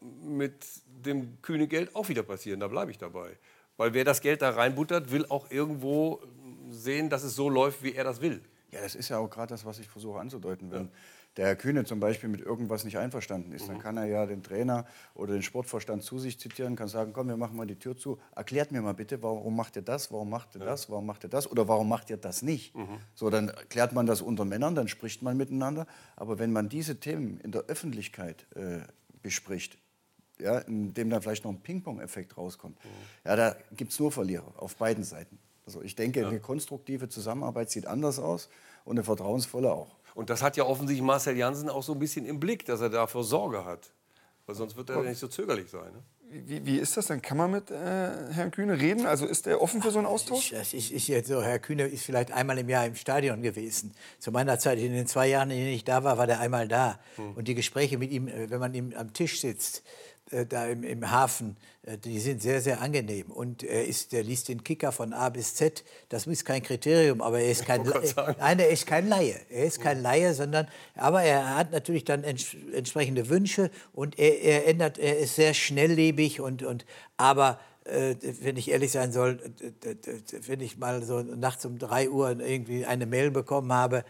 [0.00, 3.36] mit dem kühne Geld auch wieder passieren, da bleibe ich dabei.
[3.76, 6.20] Weil wer das Geld da reinbuttert, will auch irgendwo
[6.72, 8.42] sehen, dass es so läuft, wie er das will.
[8.70, 10.70] Ja, das ist ja auch gerade das, was ich versuche anzudeuten.
[10.70, 10.90] Wenn, ja
[11.36, 13.68] der Herr Kühne zum Beispiel mit irgendwas nicht einverstanden ist, mhm.
[13.68, 17.28] dann kann er ja den Trainer oder den Sportvorstand zu sich zitieren, kann sagen, komm,
[17.28, 20.28] wir machen mal die Tür zu, erklärt mir mal bitte, warum macht ihr das, warum
[20.28, 20.66] macht ihr ja.
[20.66, 22.76] das, warum macht ihr das oder warum macht ihr das nicht?
[22.76, 22.98] Mhm.
[23.14, 25.86] So, dann klärt man das unter Männern, dann spricht man miteinander.
[26.16, 28.80] Aber wenn man diese Themen in der Öffentlichkeit äh,
[29.22, 29.78] bespricht,
[30.38, 32.88] ja, in dem dann vielleicht noch ein Ping-Pong-Effekt rauskommt, mhm.
[33.24, 35.38] ja, da gibt es nur Verlierer auf beiden Seiten.
[35.66, 36.28] Also ich denke, ja.
[36.28, 38.48] eine konstruktive Zusammenarbeit sieht anders aus
[38.84, 39.96] und eine vertrauensvolle auch.
[40.14, 42.90] Und das hat ja offensichtlich Marcel Janssen auch so ein bisschen im Blick, dass er
[42.90, 43.92] dafür Sorge hat.
[44.46, 45.92] Weil sonst wird er ja nicht so zögerlich sein.
[45.92, 46.02] Ne?
[46.34, 47.20] Wie, wie, ist das denn?
[47.20, 49.04] Kann man mit äh, Herrn Kühne reden?
[49.04, 50.52] Also ist er offen für so einen Austausch?
[50.52, 53.92] Ich, ich, ich, jetzt so, Herr Kühne ist vielleicht einmal im Jahr im Stadion gewesen.
[54.18, 56.68] Zu meiner Zeit, in den zwei Jahren, in denen ich da war, war der einmal
[56.68, 56.98] da.
[57.16, 57.34] Hm.
[57.34, 59.80] Und die Gespräche mit ihm, äh, wenn man ihm am Tisch sitzt, äh,
[60.48, 63.30] da im, im Hafen, äh, die sind sehr, sehr angenehm.
[63.30, 65.84] Und er, ist, er liest den Kicker von A bis Z.
[66.08, 67.82] Das ist kein Kriterium, aber er ist kein,
[68.38, 69.40] nein, er ist kein Laie.
[69.50, 74.40] Er ist kein Laie, sondern, aber er hat natürlich dann ents entsprechende Wünsche und er,
[74.40, 76.84] er, ändert, er ist sehr schnelllebig und, und
[77.16, 79.40] aber äh, wenn ich ehrlich sein soll,
[80.46, 84.04] wenn ich mal so nachts um drei Uhr irgendwie eine Mail bekommen habe, äh, äh,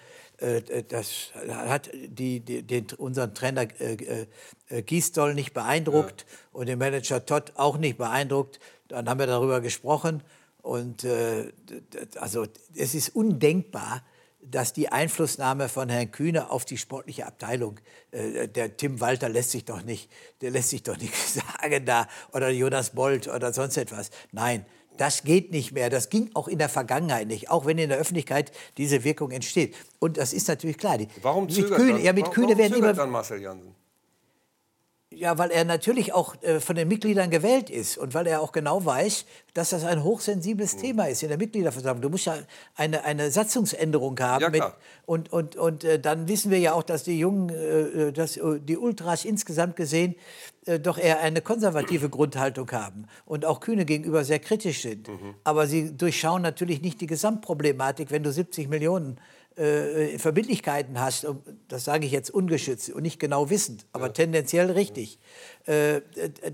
[0.89, 4.27] das hat die, die, den, unseren Trainer äh,
[4.69, 6.37] äh, Giesdoll nicht beeindruckt ja.
[6.53, 8.59] und den Manager Todd auch nicht beeindruckt.
[8.89, 10.23] Dann haben wir darüber gesprochen
[10.63, 11.53] und äh,
[12.17, 14.03] also es ist undenkbar,
[14.45, 17.79] dass die Einflussnahme von Herrn Kühne auf die sportliche Abteilung,
[18.11, 21.15] äh, der Tim Walter lässt sich doch nicht, der lässt sich doch nicht
[21.61, 24.11] sagen da oder Jonas Bolt oder sonst etwas.
[24.33, 24.67] Nein,
[25.03, 25.91] das geht nicht mehr.
[25.91, 29.75] Das ging auch in der Vergangenheit nicht, auch wenn in der Öffentlichkeit diese Wirkung entsteht.
[29.99, 30.97] Und das ist natürlich klar.
[31.23, 33.75] warum zögert mit Kühne, dann, ja, mit warum, Kühne warum werden immer, dann Marcel Jansen?
[35.17, 38.53] Ja, weil er natürlich auch äh, von den Mitgliedern gewählt ist und weil er auch
[38.53, 40.81] genau weiß, dass das ein hochsensibles mhm.
[40.81, 42.03] Thema ist in der Mitgliederversammlung.
[42.03, 42.37] Du musst ja
[42.77, 44.43] eine, eine Satzungsänderung haben.
[44.43, 44.63] Ja, mit,
[45.07, 48.37] und und, und äh, dann wissen wir ja auch, dass die Jungen, äh, äh dass
[48.37, 50.15] äh, die Ultras insgesamt gesehen
[50.67, 55.09] äh, doch eher eine konservative Grundhaltung haben und auch Kühne gegenüber sehr kritisch sind.
[55.09, 55.35] Mhm.
[55.45, 59.21] Aber sie durchschauen natürlich nicht die Gesamtproblematik, wenn du 70 Millionen äh,
[60.19, 61.27] Verbindlichkeiten hast,
[61.69, 64.13] das sage ich jetzt ungeschützt und nicht genau wissend, aber ja.
[64.13, 65.19] tendenziell richtig,
[65.67, 66.01] äh,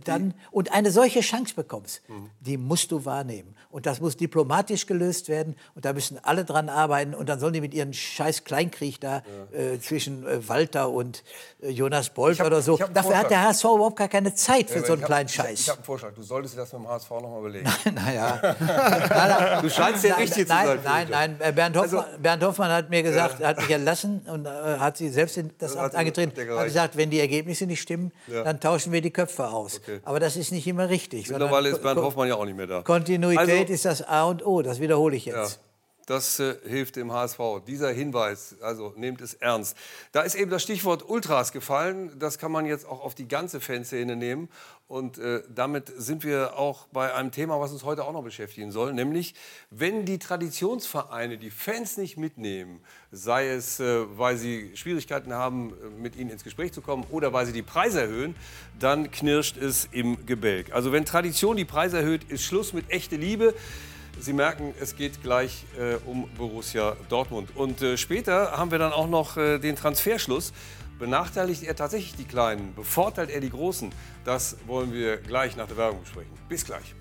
[0.04, 2.30] dann, und eine solche Chance bekommst, mhm.
[2.40, 3.54] die musst du wahrnehmen.
[3.70, 7.52] Und das muss diplomatisch gelöst werden und da müssen alle dran arbeiten und dann sollen
[7.52, 9.59] die mit ihren scheiß Kleinkrieg da ja.
[9.59, 11.22] äh, zwischen äh, Walter und
[11.61, 12.78] äh, Jonas Bolt hab, oder so.
[12.94, 15.52] Dafür hat der HSV überhaupt gar keine Zeit für ja, so einen kleinen hab, Scheiß.
[15.52, 17.68] Ich, ich habe einen Vorschlag, du solltest dir das mit dem HSV nochmal überlegen.
[17.94, 19.61] naja.
[19.62, 20.78] du scheinst ja richtig zu sein.
[20.83, 23.48] Nein, nein, nein, Bernd Hoffmann, also, Bernd Hoffmann hat mir gesagt, ja.
[23.48, 26.96] hat mich entlassen und äh, hat sie selbst in das, das Amt angetreten, hat gesagt,
[26.96, 29.81] wenn die Ergebnisse nicht stimmen, dann tauschen wir die Köpfe aus.
[29.83, 30.00] Okay.
[30.04, 31.28] Aber das ist nicht immer richtig.
[31.28, 32.83] Mittlerweile ist Bernd Hoffmann ja auch nicht mehr da.
[32.83, 35.60] Kontinuität also, ist das A und O, das wiederhole ich jetzt.
[36.08, 37.38] Das äh, hilft dem HSV.
[37.66, 39.76] Dieser Hinweis, also nehmt es ernst.
[40.12, 42.18] Da ist eben das Stichwort Ultras gefallen.
[42.18, 44.48] Das kann man jetzt auch auf die ganze Fanszene nehmen.
[44.86, 48.72] Und äh, damit sind wir auch bei einem Thema, was uns heute auch noch beschäftigen
[48.72, 49.34] soll, nämlich
[49.68, 52.80] wenn die Traditionsvereine die Fans nicht mitnehmen,
[53.12, 57.34] sei es, äh, weil sie Schwierigkeiten haben, äh, mit ihnen ins Gespräch zu kommen oder
[57.34, 58.34] weil sie die Preise erhöhen,
[58.78, 60.72] dann knirscht es im Gebälk.
[60.72, 63.52] Also wenn Tradition die Preise erhöht, ist Schluss mit echte Liebe.
[64.20, 67.57] Sie merken, es geht gleich äh, um Borussia Dortmund.
[67.57, 70.52] Und äh, später haben wir dann auch noch äh, den Transferschluss.
[70.98, 72.74] Benachteiligt er tatsächlich die Kleinen?
[72.74, 73.90] Bevorteilt er die Großen?
[74.24, 76.33] Das wollen wir gleich nach der Werbung besprechen.
[76.48, 76.94] Bis gleich.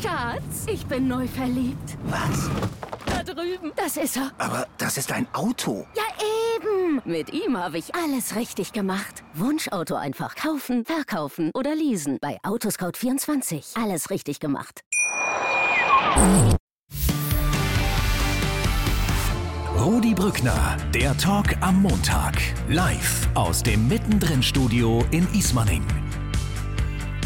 [0.00, 1.98] Schatz, ich bin neu verliebt.
[2.04, 2.48] Was?
[3.06, 3.72] Da drüben.
[3.74, 4.30] Das ist er.
[4.38, 5.86] Aber das ist ein Auto.
[5.96, 6.07] Ja.
[7.08, 9.24] Mit ihm habe ich alles richtig gemacht.
[9.32, 12.18] Wunschauto einfach kaufen, verkaufen oder leasen.
[12.20, 13.82] Bei Autoscout24.
[13.82, 14.82] Alles richtig gemacht.
[19.74, 22.34] Rudi Brückner, der Talk am Montag.
[22.68, 25.86] Live aus dem Mittendrin-Studio in Ismaning.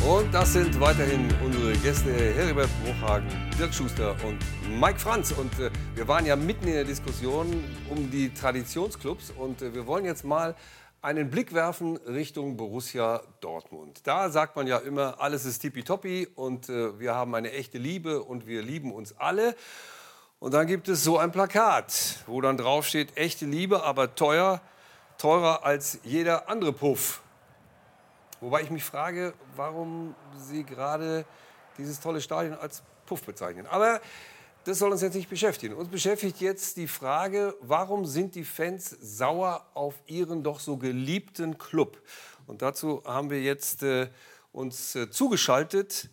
[0.07, 4.37] Und das sind weiterhin unsere Gäste Heribert Bruchhagen, Dirk Schuster und
[4.81, 5.31] Mike Franz.
[5.31, 7.47] Und äh, wir waren ja mitten in der Diskussion
[7.88, 9.31] um die Traditionsclubs.
[9.31, 10.57] Und äh, wir wollen jetzt mal
[11.03, 14.01] einen Blick werfen Richtung Borussia Dortmund.
[14.03, 18.25] Da sagt man ja immer, alles ist tippitoppi und äh, wir haben eine echte Liebe
[18.25, 19.55] und wir lieben uns alle.
[20.41, 24.61] Und dann gibt es so ein Plakat, wo dann drauf steht, echte Liebe, aber teuer,
[25.17, 27.21] teurer als jeder andere Puff.
[28.42, 31.24] Wobei ich mich frage, warum Sie gerade
[31.78, 33.66] dieses tolle Stadion als Puff bezeichnen.
[33.68, 34.00] Aber
[34.64, 35.74] das soll uns jetzt nicht beschäftigen.
[35.74, 41.57] Uns beschäftigt jetzt die Frage, warum sind die Fans sauer auf ihren doch so geliebten
[41.57, 42.02] Club?
[42.48, 44.09] Und dazu haben wir jetzt äh,
[44.50, 46.11] uns äh, zugeschaltet.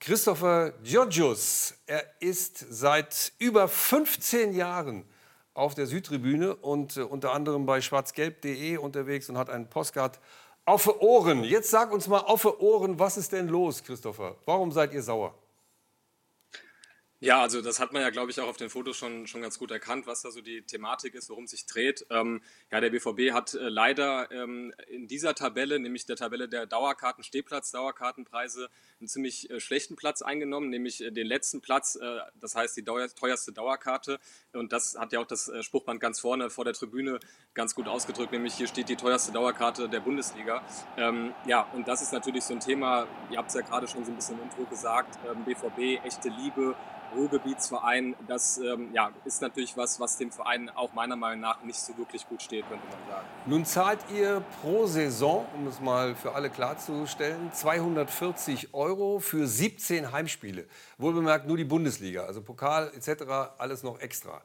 [0.00, 1.74] Christopher Georgius.
[1.84, 5.04] Er ist seit über 15 Jahren
[5.52, 10.18] auf der Südtribüne und äh, unter anderem bei schwarzgelb.de unterwegs und hat einen Postcard
[10.66, 11.44] auf Ohren.
[11.44, 14.34] Jetzt sag uns mal auf Ohren, was ist denn los, Christopher?
[14.44, 15.32] Warum seid ihr sauer?
[17.20, 19.58] Ja, also das hat man ja, glaube ich, auch auf den Fotos schon, schon ganz
[19.58, 22.04] gut erkannt, was da so die Thematik ist, worum es sich dreht.
[22.10, 26.66] Ähm, ja, der BVB hat äh, leider ähm, in dieser Tabelle, nämlich der Tabelle der
[26.66, 28.68] Dauerkarten, Stehplatz, Dauerkartenpreise,
[29.00, 32.84] einen ziemlich äh, schlechten Platz eingenommen, nämlich äh, den letzten Platz, äh, das heißt die
[32.84, 34.20] teuerste Dauerkarte.
[34.52, 37.18] Und das hat ja auch das äh, Spruchband ganz vorne vor der Tribüne
[37.54, 40.62] ganz gut ausgedrückt, nämlich hier steht die teuerste Dauerkarte der Bundesliga.
[40.98, 44.04] Ähm, ja, und das ist natürlich so ein Thema, ihr habt es ja gerade schon
[44.04, 46.76] so ein bisschen im Intro gesagt, BVB, ähm, echte Liebe,
[47.16, 51.78] Ruhrgebietsverein, das ähm, ja, ist natürlich was, was dem Verein auch meiner Meinung nach nicht
[51.78, 53.26] so wirklich gut steht, könnte man sagen.
[53.46, 60.12] Nun zahlt ihr pro Saison, um es mal für alle klarzustellen, 240 Euro für 17
[60.12, 60.66] Heimspiele.
[60.98, 63.24] Wohlbemerkt nur die Bundesliga, also Pokal etc.,
[63.58, 64.42] alles noch extra.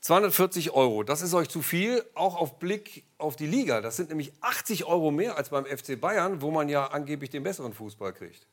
[0.00, 3.82] 240 Euro, das ist euch zu viel, auch auf Blick auf die Liga.
[3.82, 7.42] Das sind nämlich 80 Euro mehr als beim FC Bayern, wo man ja angeblich den
[7.42, 8.46] besseren Fußball kriegt.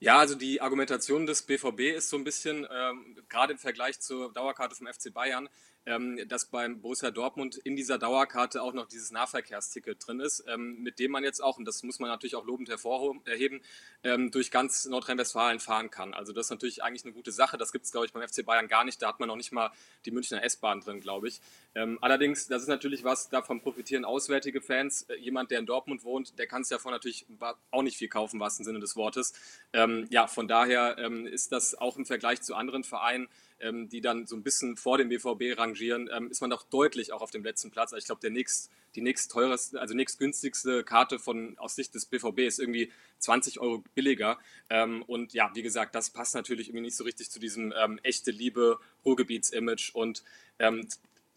[0.00, 4.32] Ja, also die Argumentation des BVB ist so ein bisschen, ähm, gerade im Vergleich zur
[4.32, 5.48] Dauerkarte vom FC Bayern,
[5.88, 10.82] ähm, dass beim Borussia Dortmund in dieser Dauerkarte auch noch dieses Nahverkehrsticket drin ist, ähm,
[10.82, 13.62] mit dem man jetzt auch, und das muss man natürlich auch lobend hervorheben,
[14.04, 16.12] ähm, durch ganz Nordrhein-Westfalen fahren kann.
[16.12, 17.56] Also das ist natürlich eigentlich eine gute Sache.
[17.56, 19.00] Das gibt es, glaube ich, beim FC Bayern gar nicht.
[19.00, 19.70] Da hat man noch nicht mal
[20.04, 21.40] die Münchner S-Bahn drin, glaube ich.
[21.74, 25.02] Ähm, allerdings, das ist natürlich was, davon profitieren auswärtige Fans.
[25.02, 27.24] Äh, jemand, der in Dortmund wohnt, der kann es davon natürlich
[27.70, 29.32] auch nicht viel kaufen, im wahrsten Sinne des Wortes.
[29.72, 33.28] Ähm, ja, von daher ähm, ist das auch im Vergleich zu anderen Vereinen
[33.60, 37.12] ähm, die dann so ein bisschen vor dem BVB rangieren, ähm, ist man doch deutlich
[37.12, 37.92] auch auf dem letzten Platz.
[37.92, 41.94] Also ich glaube, der nächst, die nächst teuerste, also nächst günstigste Karte von, aus Sicht
[41.94, 44.38] des BVB ist irgendwie 20 Euro billiger.
[44.70, 47.98] Ähm, und ja, wie gesagt, das passt natürlich irgendwie nicht so richtig zu diesem ähm,
[48.02, 50.22] echte Liebe Ruhrgebiets-Image und
[50.58, 50.88] ähm,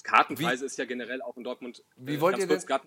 [0.03, 1.83] Kartenpreise wie, ist ja generell auch in Dortmund.
[1.95, 2.79] Wie wollt ihr kurz, denn?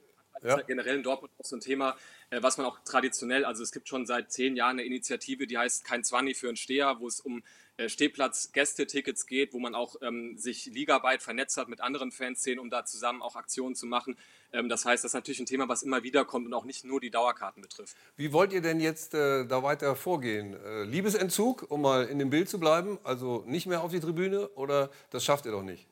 [0.42, 0.60] Ja.
[0.60, 1.96] generell in Dortmund auch so ein Thema,
[2.28, 5.56] äh, was man auch traditionell, also es gibt schon seit zehn Jahren eine Initiative, die
[5.56, 7.42] heißt Kein Zwanni für einen Steher, wo es um
[7.76, 12.70] äh, Stehplatz-Gästetickets geht, wo man auch ähm, sich ligaweit vernetzt hat mit anderen Fanszenen, um
[12.70, 14.16] da zusammen auch Aktionen zu machen.
[14.52, 16.84] Ähm, das heißt, das ist natürlich ein Thema, was immer wieder kommt und auch nicht
[16.84, 17.96] nur die Dauerkarten betrifft.
[18.16, 20.54] Wie wollt ihr denn jetzt äh, da weiter vorgehen?
[20.54, 24.48] Äh, Liebesentzug, um mal in dem Bild zu bleiben, also nicht mehr auf die Tribüne
[24.50, 25.88] oder das schafft ihr doch nicht?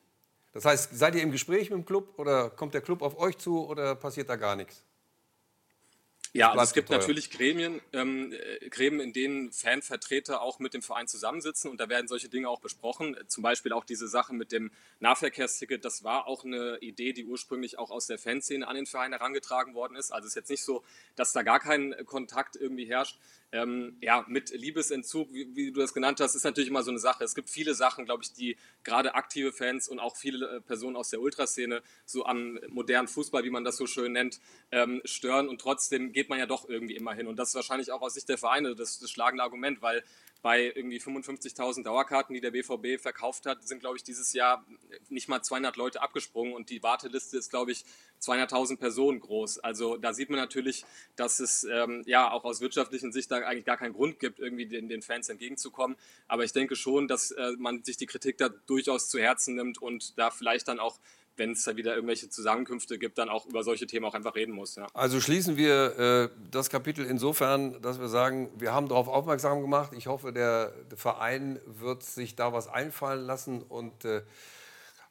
[0.53, 3.37] Das heißt, seid ihr im Gespräch mit dem Club oder kommt der Club auf euch
[3.37, 4.85] zu oder passiert da gar nichts?
[6.35, 6.97] Ja, also es gibt teuer.
[6.97, 11.89] natürlich Gremien, ähm, äh, Gremien, in denen Fanvertreter auch mit dem Verein zusammensitzen und da
[11.89, 13.15] werden solche Dinge auch besprochen.
[13.27, 15.85] Zum Beispiel auch diese Sache mit dem Nahverkehrsticket.
[15.85, 19.75] Das war auch eine Idee, die ursprünglich auch aus der Fanszene an den Verein herangetragen
[19.75, 20.11] worden ist.
[20.11, 20.83] Also es ist jetzt nicht so,
[21.15, 23.19] dass da gar kein Kontakt irgendwie herrscht.
[23.53, 26.99] Ähm, ja, mit Liebesentzug, wie, wie, du das genannt hast, ist natürlich immer so eine
[26.99, 27.23] Sache.
[27.23, 30.95] Es gibt viele Sachen, glaube ich, die gerade aktive Fans und auch viele äh, Personen
[30.95, 34.39] aus der Ultraszene so am modernen Fußball, wie man das so schön nennt,
[34.71, 35.47] ähm, stören.
[35.47, 37.27] Und trotzdem geht man ja doch irgendwie immer hin.
[37.27, 40.03] Und das ist wahrscheinlich auch aus Sicht der Vereine das, das schlagende Argument, weil
[40.43, 44.65] bei irgendwie 55.000 Dauerkarten, die der BVB verkauft hat, sind, glaube ich, dieses Jahr
[45.07, 47.85] nicht mal 200 Leute abgesprungen und die Warteliste ist, glaube ich,
[48.21, 49.59] 200.000 Personen groß.
[49.59, 50.83] Also da sieht man natürlich,
[51.15, 54.65] dass es ähm, ja auch aus wirtschaftlichen Sicht da eigentlich gar keinen Grund gibt, irgendwie
[54.65, 55.95] den, den Fans entgegenzukommen.
[56.27, 59.81] Aber ich denke schon, dass äh, man sich die Kritik da durchaus zu Herzen nimmt
[59.81, 60.99] und da vielleicht dann auch
[61.35, 64.53] wenn es da wieder irgendwelche Zusammenkünfte gibt, dann auch über solche Themen auch einfach reden
[64.53, 64.75] muss.
[64.75, 64.87] Ja.
[64.93, 69.93] Also schließen wir äh, das Kapitel insofern, dass wir sagen, wir haben darauf aufmerksam gemacht.
[69.97, 74.21] Ich hoffe, der, der Verein wird sich da was einfallen lassen und äh,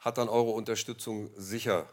[0.00, 1.88] hat dann eure Unterstützung sicher.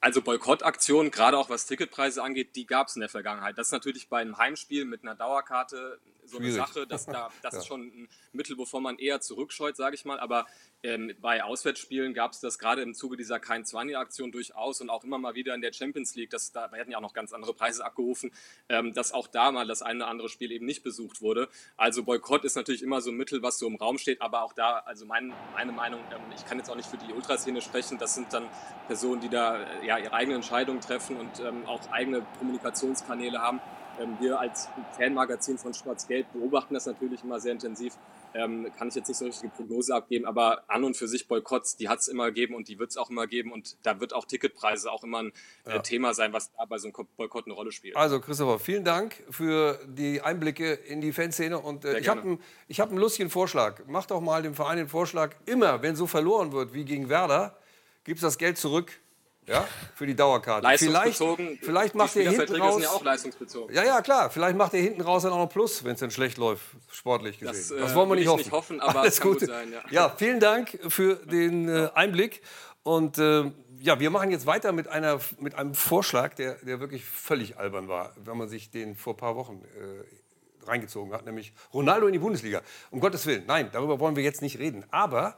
[0.00, 3.56] Also Boykottaktionen, gerade auch was Ticketpreise angeht, die gab es in der Vergangenheit.
[3.56, 7.52] Das ist natürlich bei einem Heimspiel mit einer Dauerkarte so eine Sache, dass da, das
[7.54, 7.58] ja.
[7.60, 10.20] ist schon ein Mittel, wovon man eher zurückscheut, sage ich mal.
[10.20, 10.46] Aber
[10.84, 14.90] ähm, bei Auswärtsspielen gab es das gerade im Zuge dieser kein 20 aktion durchaus und
[14.90, 17.32] auch immer mal wieder in der Champions League, das, da werden ja auch noch ganz
[17.32, 18.30] andere Preise abgerufen,
[18.68, 21.48] ähm, dass auch da mal das eine oder andere Spiel eben nicht besucht wurde.
[21.78, 24.52] Also Boykott ist natürlich immer so ein Mittel, was so im Raum steht, aber auch
[24.52, 27.96] da, also mein, meine Meinung, ähm, ich kann jetzt auch nicht für die Ultraszene sprechen,
[27.96, 28.46] das sind dann
[28.86, 33.60] Personen, die da äh, ja, ihre eigenen Entscheidungen treffen und ähm, auch eigene Kommunikationskanäle haben.
[34.00, 37.94] Ähm, wir als Fanmagazin von Schwarz-Gelb beobachten das natürlich immer sehr intensiv.
[38.34, 41.76] Ähm, kann ich jetzt nicht so richtige Prognose abgeben, aber an und für sich Boykotts,
[41.76, 44.12] die hat es immer gegeben und die wird es auch immer geben und da wird
[44.12, 45.32] auch Ticketpreise auch immer ein
[45.66, 45.78] äh, ja.
[45.78, 47.96] Thema sein, was da bei so einem Boykott eine Rolle spielt.
[47.96, 52.38] Also Christopher, vielen Dank für die Einblicke in die Fanszene und äh, ich habe einen
[52.70, 53.82] hab lustigen Vorschlag.
[53.86, 57.56] Mach doch mal dem Verein den Vorschlag, immer wenn so verloren wird wie gegen Werder,
[58.02, 59.00] gibst das Geld zurück
[59.46, 60.66] ja, für die Dauerkarte.
[60.66, 61.46] Leistungsbezogen.
[61.46, 62.74] Vielleicht, vielleicht macht ihr hinten raus.
[62.74, 63.74] Sind ja auch leistungsbezogen.
[63.74, 64.30] Ja, ja, klar.
[64.30, 67.38] Vielleicht macht ihr hinten raus dann auch noch Plus, wenn es dann schlecht läuft, sportlich
[67.38, 67.54] gesehen.
[67.54, 68.38] Das, äh, das wollen wir nicht hoffen.
[68.38, 69.40] nicht hoffen, aber Alles gut.
[69.40, 69.72] gut sein.
[69.72, 69.82] Ja.
[69.90, 70.14] ja.
[70.16, 72.42] vielen Dank für den äh, Einblick.
[72.82, 73.50] Und äh,
[73.80, 77.88] ja, wir machen jetzt weiter mit, einer, mit einem Vorschlag, der, der wirklich völlig albern
[77.88, 82.12] war, wenn man sich den vor ein paar Wochen äh, reingezogen hat, nämlich Ronaldo in
[82.14, 82.62] die Bundesliga.
[82.90, 84.84] Um Gottes Willen, nein, darüber wollen wir jetzt nicht reden.
[84.90, 85.36] Aber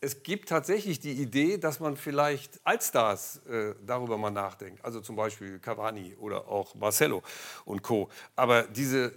[0.00, 4.84] es gibt tatsächlich die Idee, dass man vielleicht Allstars äh, darüber mal nachdenkt.
[4.84, 7.22] Also zum Beispiel Cavani oder auch Marcelo
[7.64, 8.08] und Co.
[8.36, 9.12] Aber diese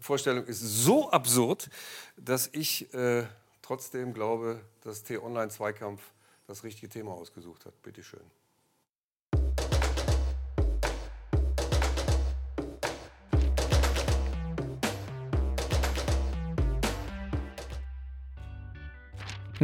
[0.00, 1.70] Vorstellung ist so absurd,
[2.16, 3.24] dass ich äh,
[3.62, 6.02] trotzdem glaube, dass T-Online-Zweikampf
[6.46, 7.80] das richtige Thema ausgesucht hat.
[7.82, 8.02] Bitte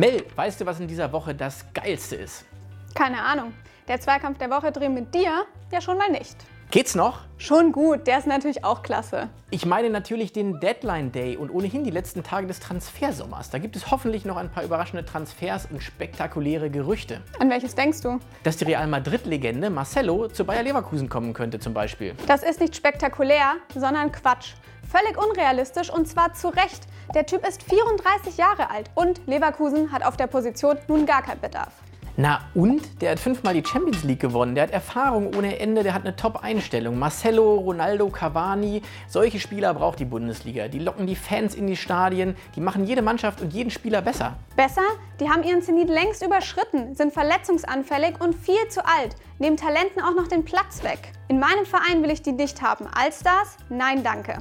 [0.00, 2.46] Mel, weißt du, was in dieser Woche das Geilste ist?
[2.94, 3.52] Keine Ahnung.
[3.86, 6.36] Der Zweikampf der Woche drehen mit dir ja schon mal nicht.
[6.70, 7.22] Geht's noch?
[7.36, 9.28] Schon gut, der ist natürlich auch klasse.
[9.50, 13.50] Ich meine natürlich den Deadline Day und ohnehin die letzten Tage des Transfersommers.
[13.50, 17.22] Da gibt es hoffentlich noch ein paar überraschende Transfers und spektakuläre Gerüchte.
[17.40, 18.20] An welches denkst du?
[18.44, 22.14] Dass die Real Madrid-Legende Marcelo zu Bayer Leverkusen kommen könnte zum Beispiel.
[22.28, 24.52] Das ist nicht spektakulär, sondern Quatsch.
[24.88, 26.86] Völlig unrealistisch und zwar zu Recht.
[27.16, 31.40] Der Typ ist 34 Jahre alt und Leverkusen hat auf der Position nun gar keinen
[31.40, 31.72] Bedarf.
[32.16, 33.00] Na und?
[33.00, 36.16] Der hat fünfmal die Champions League gewonnen, der hat Erfahrung ohne Ende, der hat eine
[36.16, 36.98] Top-Einstellung.
[36.98, 40.68] Marcelo, Ronaldo, Cavani, solche Spieler braucht die Bundesliga.
[40.68, 44.36] Die locken die Fans in die Stadien, die machen jede Mannschaft und jeden Spieler besser.
[44.56, 44.82] Besser?
[45.20, 50.14] Die haben ihren Zenit längst überschritten, sind verletzungsanfällig und viel zu alt, nehmen Talenten auch
[50.14, 51.12] noch den Platz weg.
[51.28, 52.86] In meinem Verein will ich die nicht haben.
[52.86, 53.56] Allstars?
[53.68, 54.38] Nein, danke.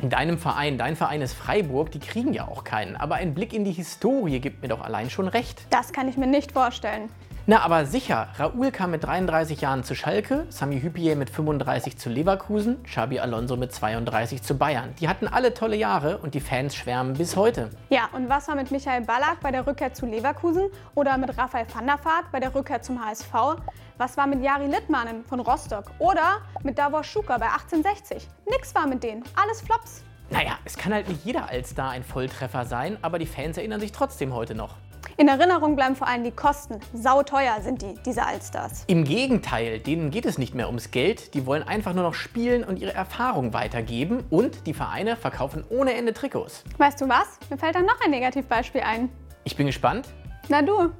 [0.00, 2.96] In deinem Verein, dein Verein ist Freiburg, die kriegen ja auch keinen.
[2.96, 5.66] Aber ein Blick in die Historie gibt mir doch allein schon recht.
[5.70, 7.08] Das kann ich mir nicht vorstellen.
[7.44, 8.28] Na, aber sicher.
[8.38, 13.56] Raúl kam mit 33 Jahren zu Schalke, Sami Hüppier mit 35 zu Leverkusen, Xabi Alonso
[13.56, 14.94] mit 32 zu Bayern.
[15.00, 17.70] Die hatten alle tolle Jahre und die Fans schwärmen bis heute.
[17.90, 21.66] Ja, und was war mit Michael Ballack bei der Rückkehr zu Leverkusen oder mit Raphael
[21.74, 23.32] van der Vaart bei der Rückkehr zum HSV?
[24.02, 28.26] Was war mit Jari Littmannen von Rostock oder mit Davor Schuka bei 1860?
[28.50, 30.02] Nix war mit denen, alles Flops.
[30.28, 33.92] Naja, es kann halt nicht jeder Allstar ein Volltreffer sein, aber die Fans erinnern sich
[33.92, 34.74] trotzdem heute noch.
[35.18, 36.80] In Erinnerung bleiben vor allem die Kosten.
[36.92, 38.82] Sauteuer sind die, diese Allstars.
[38.88, 41.34] Im Gegenteil, denen geht es nicht mehr ums Geld.
[41.34, 44.24] Die wollen einfach nur noch spielen und ihre Erfahrung weitergeben.
[44.30, 46.64] Und die Vereine verkaufen ohne Ende Trikots.
[46.76, 47.38] Weißt du was?
[47.50, 49.10] Mir fällt da noch ein Negativbeispiel ein.
[49.44, 50.08] Ich bin gespannt.
[50.48, 50.90] Na du.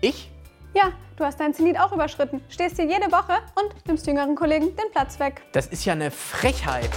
[0.00, 0.30] Ich?
[0.76, 2.42] Ja, du hast dein Zenit auch überschritten.
[2.48, 5.42] Stehst hier jede Woche und nimmst jüngeren Kollegen den Platz weg.
[5.52, 6.90] Das ist ja eine Frechheit.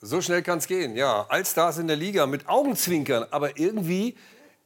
[0.00, 1.26] So schnell kann es gehen, ja.
[1.28, 3.26] Allstars in der Liga mit Augenzwinkern.
[3.30, 4.16] Aber irgendwie,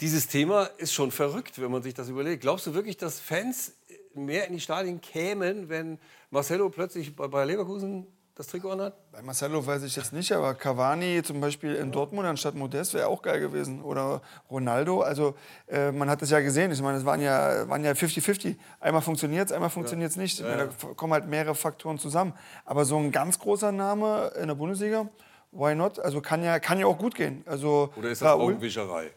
[0.01, 2.41] dieses Thema ist schon verrückt, wenn man sich das überlegt.
[2.41, 3.75] Glaubst du wirklich, dass Fans
[4.15, 5.99] mehr in die Stadien kämen, wenn
[6.31, 8.95] Marcelo plötzlich bei, bei Leverkusen das Trikot anhat?
[9.13, 13.09] Bei Marcelo weiß ich jetzt nicht, aber Cavani zum Beispiel in Dortmund anstatt Modest wäre
[13.09, 13.83] auch geil gewesen.
[13.83, 15.03] Oder Ronaldo.
[15.03, 15.35] Also
[15.69, 16.73] äh, man hat das ja gesehen.
[16.73, 17.69] Ich meine, es waren ja 50-50.
[17.69, 18.57] Waren ja 50 /50.
[18.81, 20.41] einmal funktioniert es, einmal funktioniert es nicht.
[20.41, 20.57] Ja, ja.
[20.67, 22.33] Da kommen halt mehrere Faktoren zusammen.
[22.65, 25.09] Aber so ein ganz großer Name in der Bundesliga,
[25.51, 25.99] why not?
[25.99, 27.45] Also kann ja, kann ja auch gut gehen.
[27.47, 29.11] Also, Oder ist das Raoul, Augenwischerei?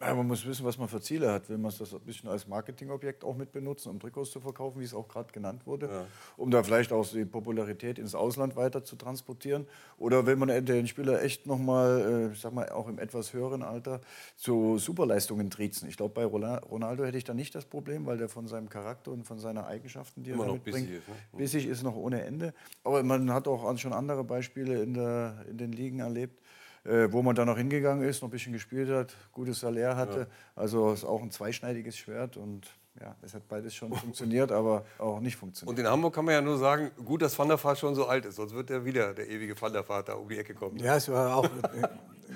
[0.00, 1.48] Ja, man muss wissen, was man für Ziele hat.
[1.48, 4.84] Will man das ein bisschen als Marketingobjekt auch mit benutzen, um Trikots zu verkaufen, wie
[4.84, 6.06] es auch gerade genannt wurde, ja.
[6.36, 9.66] um da vielleicht auch die Popularität ins Ausland weiter zu transportieren?
[9.98, 13.64] Oder will man den Spieler echt nochmal, äh, ich sag mal, auch im etwas höheren
[13.64, 14.00] Alter
[14.36, 15.88] zu Superleistungen triezen?
[15.88, 19.10] Ich glaube, bei Ronaldo hätte ich da nicht das Problem, weil der von seinem Charakter
[19.10, 21.14] und von seinen Eigenschaften, die Immer er mitbringt, bissig ist, ne?
[21.36, 22.54] bissig ist noch ohne Ende.
[22.84, 26.40] Aber man hat auch schon andere Beispiele in, der, in den Ligen erlebt,
[26.88, 30.20] äh, wo man dann noch hingegangen ist, noch ein bisschen gespielt hat, gutes Salär hatte.
[30.20, 30.26] Ja.
[30.56, 32.66] Also ist auch ein zweischneidiges Schwert und
[33.00, 35.78] ja, es hat beides schon funktioniert, aber auch nicht funktioniert.
[35.78, 38.06] Und in Hamburg kann man ja nur sagen, gut, dass Van der Vaart schon so
[38.06, 40.54] alt ist, sonst wird er wieder der ewige Van der Vaart da um die Ecke
[40.54, 40.78] kommen.
[40.78, 41.88] Ja, es war auch äh,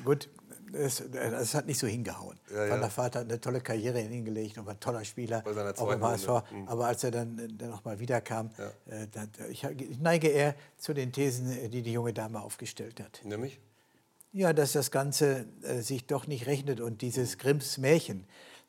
[0.04, 0.28] gut.
[0.74, 2.40] Es, es, hat nicht so hingehauen.
[2.50, 5.44] Ja, Van der Vaart hat eine tolle Karriere hingelegt und war ein toller Spieler,
[5.76, 6.28] auch im HSV.
[6.50, 6.66] Mhm.
[6.66, 8.96] Aber als er dann, dann noch mal wiederkam, ja.
[8.96, 13.20] äh, dann, ich, ich neige eher zu den Thesen, die die junge Dame aufgestellt hat.
[13.22, 13.60] Nämlich?
[14.34, 18.24] Ja, dass das Ganze äh, sich doch nicht rechnet und dieses Grimms Märchen,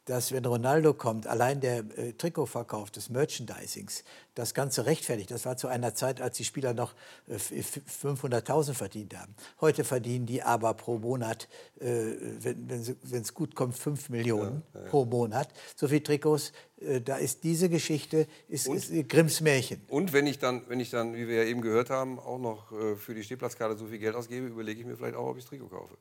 [0.06, 4.04] dass wenn Ronaldo kommt, allein der äh, Trikotverkauf des Merchandisings
[4.36, 5.32] das Ganze rechtfertigt.
[5.32, 6.93] Das war zu einer Zeit, als die Spieler noch
[7.28, 9.34] äh, 500.000 verdient haben.
[9.62, 11.47] Heute verdienen die aber pro Monat,
[11.80, 14.88] äh, wenn es gut kommt, 5 Millionen ja, ja.
[14.89, 15.49] pro Monat.
[15.76, 16.51] So viele Trikots,
[16.82, 19.82] äh, da ist diese Geschichte ist, ist, Grimms Märchen.
[19.88, 22.72] Und wenn ich, dann, wenn ich dann, wie wir ja eben gehört haben, auch noch
[22.72, 25.43] äh, für die Stehplatzkarte so viel Geld ausgebe, überlege ich mir vielleicht auch, ob ich
[25.43, 25.95] das Trikot kaufe.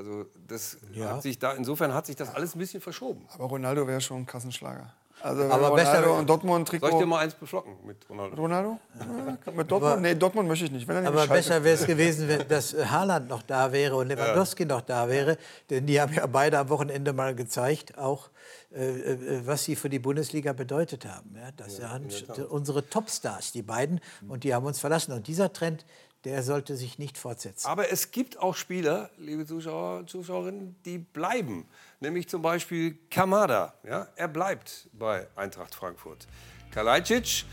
[0.00, 1.10] Also das ja.
[1.10, 3.26] hat sich da, insofern hat sich das alles ein bisschen verschoben.
[3.34, 4.94] Aber Ronaldo wäre schon ein Kassenschlager.
[5.20, 6.86] Also aber Ronaldo besser und Dortmund Trikot.
[6.86, 8.36] Soll ich dir mal eins beflocken mit Ronaldo?
[8.36, 8.78] Ronaldo?
[8.98, 9.92] Ja, mit Dortmund?
[9.92, 10.88] Aber, nee, Dortmund möchte ich nicht.
[10.88, 14.68] aber besser wäre es gewesen, wenn das Haaland noch da wäre und Lewandowski ja.
[14.70, 15.36] noch da wäre.
[15.68, 18.30] Denn die haben ja beide am Wochenende mal gezeigt, auch
[18.74, 21.36] äh, äh was sie für die Bundesliga bedeutet haben.
[21.36, 24.00] Ja, das ja, sind unsere Topstars, die beiden.
[24.26, 25.12] Und die haben uns verlassen.
[25.12, 25.84] Und dieser Trend,
[26.24, 27.66] der sollte sich nicht fortsetzen.
[27.66, 31.66] Aber es gibt auch Spieler, liebe Zuschauer, Zuschauerinnen, die bleiben.
[32.00, 33.74] Nämlich zum Beispiel Kamada.
[33.84, 34.08] Ja?
[34.16, 36.26] Er bleibt bei Eintracht Frankfurt.
[36.70, 37.44] Kalajdzic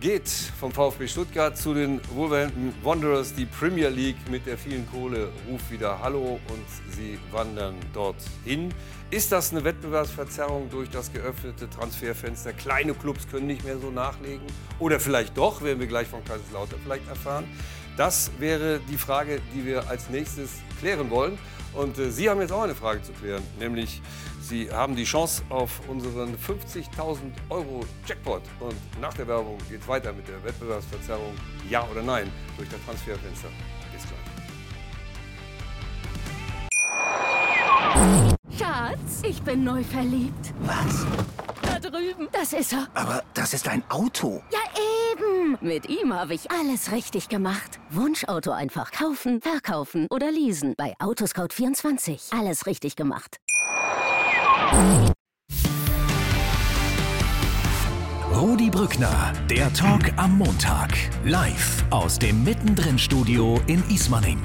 [0.00, 3.34] geht vom VfB Stuttgart zu den Wolverhampton Wanderers.
[3.34, 8.74] Die Premier League mit der vielen Kohle ruft wieder Hallo und sie wandern dorthin.
[9.10, 12.52] Ist das eine Wettbewerbsverzerrung durch das geöffnete Transferfenster?
[12.52, 14.46] Kleine Clubs können nicht mehr so nachlegen.
[14.78, 17.44] Oder vielleicht doch, werden wir gleich von Kaiserslautern vielleicht erfahren.
[17.96, 21.38] Das wäre die Frage, die wir als nächstes klären wollen.
[21.72, 24.00] Und äh, Sie haben jetzt auch eine Frage zu klären, nämlich
[24.40, 27.18] Sie haben die Chance auf unseren 50.000
[27.50, 28.42] Euro Jackpot.
[28.60, 31.34] Und nach der Werbung geht es weiter mit der Wettbewerbsverzerrung
[31.68, 33.48] Ja oder Nein durch das Transferfenster.
[38.50, 40.54] Schatz, ich bin neu verliebt.
[40.60, 41.06] Was?
[41.62, 42.28] Da drüben.
[42.32, 42.86] Das ist er.
[42.94, 44.42] Aber das ist ein Auto.
[44.52, 44.60] Ja,
[45.12, 45.58] eben.
[45.60, 47.80] Mit ihm habe ich alles richtig gemacht.
[47.90, 50.74] Wunschauto einfach kaufen, verkaufen oder leasen.
[50.76, 52.38] Bei Autoscout24.
[52.38, 53.38] Alles richtig gemacht.
[58.32, 60.92] Rudi Brückner, der Talk am Montag.
[61.24, 64.40] Live aus dem Mittendrin-Studio in Ismaning.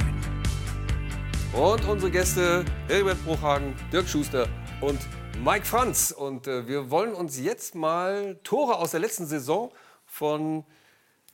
[1.53, 4.47] Und unsere Gäste Herbert Bruchhagen, Dirk Schuster
[4.79, 4.97] und
[5.43, 6.11] Mike Franz.
[6.11, 9.69] Und äh, wir wollen uns jetzt mal Tore aus der letzten Saison
[10.05, 10.63] von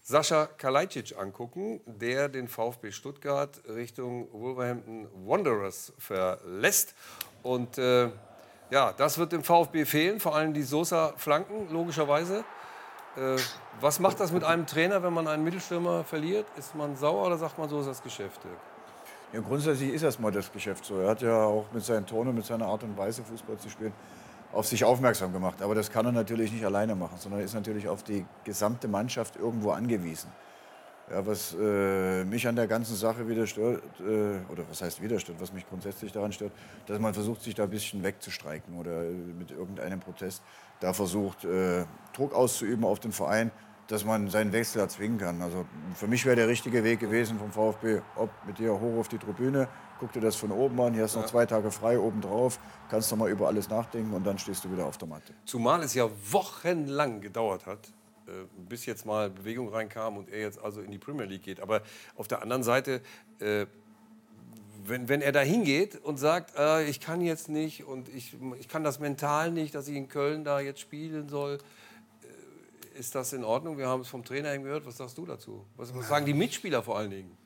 [0.02, 6.96] Sascha Kalajdzic angucken, der den VfB Stuttgart Richtung Wolverhampton Wanderers verlässt.
[7.44, 8.10] Und äh,
[8.72, 12.44] ja, das wird dem VfB fehlen, vor allem die Sosa-Flanken, logischerweise.
[13.18, 13.36] Äh,
[13.82, 16.48] was macht das mit einem Trainer, wenn man einen Mittelstürmer verliert?
[16.58, 18.42] Ist man sauer oder sagt man, so ist das Geschäft?
[19.34, 21.00] Ja, grundsätzlich ist erstmal das Geschäft so.
[21.00, 23.92] Er hat ja auch mit seinen Tonen, mit seiner Art und Weise, Fußball zu spielen,
[24.54, 25.62] auf sich aufmerksam gemacht.
[25.62, 29.36] Aber das kann er natürlich nicht alleine machen, sondern ist natürlich auf die gesamte Mannschaft
[29.36, 30.32] irgendwo angewiesen.
[31.12, 35.20] Ja, was äh, mich an der ganzen Sache wieder stört, äh, oder was heißt wieder
[35.20, 36.52] stört, was mich grundsätzlich daran stört,
[36.86, 40.42] dass man versucht, sich da ein bisschen wegzustreiken oder äh, mit irgendeinem Protest
[40.82, 43.52] da versucht, äh, Druck auszuüben auf den Verein
[43.88, 45.42] dass man seinen Wechsel erzwingen kann.
[45.42, 45.66] Also
[45.96, 49.18] für mich wäre der richtige Weg gewesen vom VfB, ob mit dir hoch auf die
[49.18, 49.68] Tribüne,
[50.00, 51.24] guck dir das von oben an, hier hast du ja.
[51.24, 52.60] noch zwei Tage frei oben drauf,
[52.90, 55.34] kannst noch mal über alles nachdenken und dann stehst du wieder auf der Matte.
[55.46, 57.88] Zumal es ja wochenlang gedauert hat,
[58.28, 58.32] äh,
[58.68, 61.62] bis jetzt mal Bewegung reinkam und er jetzt also in die Premier League geht.
[61.62, 61.82] Aber
[62.16, 63.02] auf der anderen Seite,
[63.40, 63.66] äh,
[64.84, 68.68] wenn, wenn er da hingeht und sagt, äh, ich kann jetzt nicht und ich, ich
[68.68, 71.58] kann das mental nicht, dass ich in Köln da jetzt spielen soll,
[72.98, 73.78] ist das in Ordnung?
[73.78, 74.86] Wir haben es vom Trainer eben gehört.
[74.86, 75.66] Was sagst du dazu?
[75.76, 77.38] Was, was sagen die Mitspieler vor allen Dingen?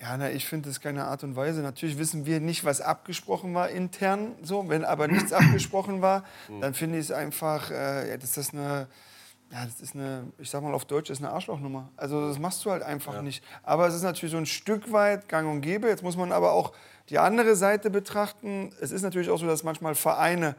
[0.00, 1.60] Ja, na, ich finde das keine Art und Weise.
[1.60, 4.34] Natürlich wissen wir nicht, was abgesprochen war intern.
[4.42, 6.60] So, wenn aber nichts abgesprochen war, hm.
[6.60, 8.88] dann finde ich es einfach, äh, ja, das ist eine,
[9.52, 11.90] ja, das ist eine, ich sag mal auf Deutsch, das ist eine Arschlochnummer.
[11.96, 13.22] Also das machst du halt einfach ja.
[13.22, 13.44] nicht.
[13.62, 15.88] Aber es ist natürlich so ein Stück weit Gang und Gäbe.
[15.88, 16.72] Jetzt muss man aber auch
[17.10, 18.72] die andere Seite betrachten.
[18.80, 20.56] Es ist natürlich auch so, dass manchmal Vereine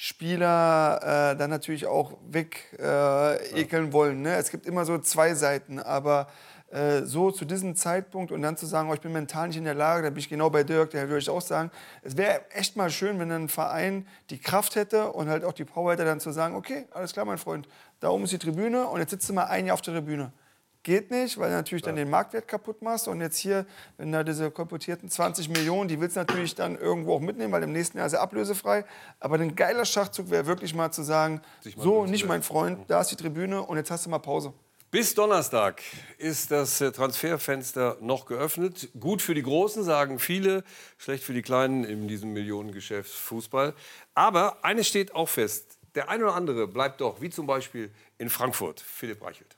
[0.00, 4.22] Spieler äh, dann natürlich auch weg äh, ekeln wollen.
[4.22, 4.36] Ne?
[4.36, 6.28] Es gibt immer so zwei Seiten, aber
[6.70, 9.64] äh, so zu diesem Zeitpunkt und dann zu sagen, oh, ich bin mental nicht in
[9.64, 11.72] der Lage, da bin ich genau bei Dirk, der würde ich auch sagen,
[12.02, 15.64] es wäre echt mal schön, wenn ein Verein die Kraft hätte und halt auch die
[15.64, 17.66] Power hätte, dann zu sagen, okay, alles klar, mein Freund,
[17.98, 20.30] da oben ist die Tribüne und jetzt sitzt du mal ein Jahr auf der Tribüne.
[20.82, 23.08] Geht nicht, weil du natürlich dann den Marktwert kaputt machst.
[23.08, 23.66] Und jetzt hier,
[23.96, 27.62] wenn da diese kolportierten 20 Millionen, die willst du natürlich dann irgendwo auch mitnehmen, weil
[27.62, 28.84] im nächsten Jahr ist er ablösefrei.
[29.20, 31.42] Aber ein geiler Schachzug wäre wirklich mal zu sagen,
[31.76, 34.52] so, nicht mein Freund, da ist die Tribüne und jetzt hast du mal Pause.
[34.90, 35.82] Bis Donnerstag
[36.16, 38.88] ist das äh, Transferfenster noch geöffnet.
[38.98, 40.64] Gut für die Großen, sagen viele,
[40.96, 43.74] schlecht für die Kleinen in diesem Millionengeschäft Fußball.
[44.14, 48.30] Aber eines steht auch fest, der eine oder andere bleibt doch, wie zum Beispiel in
[48.30, 48.80] Frankfurt.
[48.80, 49.57] Philipp Reichelt.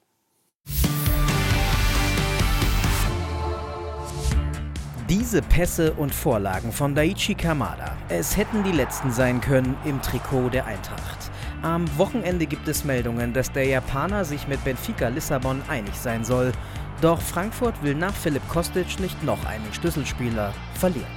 [5.10, 7.96] Diese Pässe und Vorlagen von Daichi Kamada.
[8.08, 11.32] Es hätten die letzten sein können im Trikot der Eintracht.
[11.62, 16.52] Am Wochenende gibt es Meldungen, dass der Japaner sich mit Benfica Lissabon einig sein soll.
[17.00, 21.10] Doch Frankfurt will nach Philipp Kostic nicht noch einen Schlüsselspieler verlieren.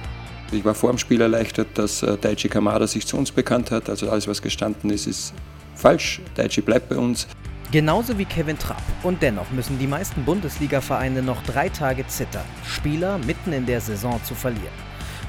[0.50, 3.88] Ich war vor dem Spiel erleichtert, dass äh, Daichi Kamada sich zu uns bekannt hat.
[3.88, 5.34] Also alles, was gestanden ist, ist
[5.76, 6.20] falsch.
[6.34, 7.28] Daichi bleibt bei uns.
[7.74, 8.80] Genauso wie Kevin Trapp.
[9.02, 14.22] Und dennoch müssen die meisten Bundesliga-Vereine noch drei Tage zittern, Spieler mitten in der Saison
[14.22, 14.78] zu verlieren.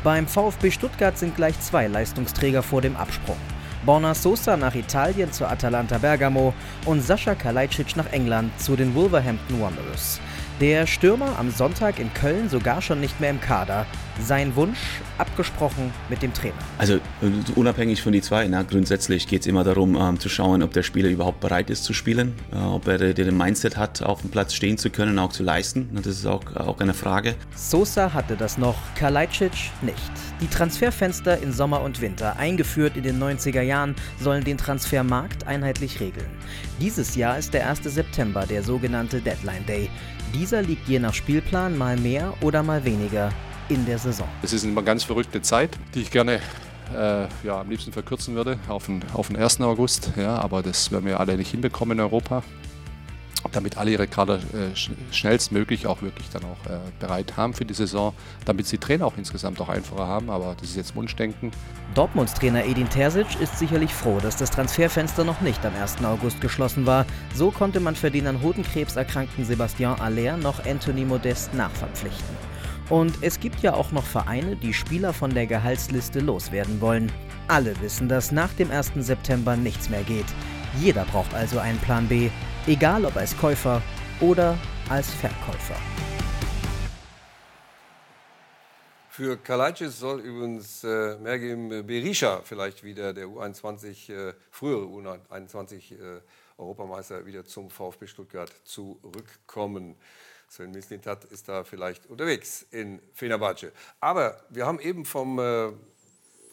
[0.04, 3.38] Beim VfB Stuttgart sind gleich zwei Leistungsträger vor dem Absprung.
[3.84, 6.54] Borna Sosa nach Italien zur Atalanta Bergamo
[6.86, 10.20] und Sascha Kalajdzic nach England zu den Wolverhampton Wanderers.
[10.62, 13.86] Der Stürmer am Sonntag in Köln sogar schon nicht mehr im Kader.
[14.22, 14.78] Sein Wunsch
[15.18, 16.56] abgesprochen mit dem Trainer.
[16.78, 17.00] Also
[17.56, 20.84] unabhängig von die zwei, na, grundsätzlich geht es immer darum ähm, zu schauen, ob der
[20.84, 24.54] Spieler überhaupt bereit ist zu spielen, äh, ob er den Mindset hat, auf dem Platz
[24.54, 25.90] stehen zu können, auch zu leisten.
[25.94, 27.36] Das ist auch, auch eine Frage.
[27.58, 29.52] Sosa hatte das noch, Kalajdzic
[29.82, 30.12] nicht.
[30.40, 36.00] Die Transferfenster in Sommer und Winter, eingeführt in den 90er Jahren, sollen den Transfermarkt einheitlich
[36.00, 36.30] regeln.
[36.80, 37.84] Dieses Jahr ist der 1.
[37.84, 39.90] September der sogenannte Deadline Day.
[40.34, 43.32] Dieser liegt je nach Spielplan mal mehr oder mal weniger
[43.70, 44.28] in der Saison.
[44.42, 46.40] Es ist eine ganz verrückte Zeit, die ich gerne
[46.94, 49.62] äh, ja, am liebsten verkürzen würde auf den, auf den 1.
[49.62, 50.12] August.
[50.16, 52.44] Ja, aber das werden wir alle nicht hinbekommen in Europa
[53.52, 54.76] damit alle ihre Kader äh,
[55.12, 58.14] schnellstmöglich auch wirklich dann auch äh, bereit haben für die Saison,
[58.46, 61.52] damit sie Trainer auch insgesamt auch einfacher haben, aber das ist jetzt Wunschdenken.
[61.94, 66.04] Dortmunds Trainer Edin Terzic ist sicherlich froh, dass das Transferfenster noch nicht am 1.
[66.04, 67.06] August geschlossen war.
[67.34, 72.36] So konnte man für den an Hodenkrebs erkrankten Sebastian Aller noch Anthony Modest nachverpflichten.
[72.90, 77.12] Und es gibt ja auch noch Vereine, die Spieler von der Gehaltsliste loswerden wollen.
[77.48, 78.92] Alle wissen, dass nach dem 1.
[78.98, 80.26] September nichts mehr geht.
[80.80, 82.30] Jeder braucht also einen Plan B,
[82.68, 83.82] egal ob als Käufer
[84.20, 84.58] oder
[84.90, 85.76] als Verkäufer.
[89.10, 96.22] Für Kalajdzic soll übrigens äh, Mergim Berisha vielleicht wieder der U21, äh, frühere U21 äh,
[96.58, 99.96] Europameister wieder zum VfB Stuttgart zurückkommen.
[100.50, 103.72] Sven Mislintat ist da vielleicht unterwegs in Fenerbahce.
[104.02, 105.72] Aber wir haben eben vom äh,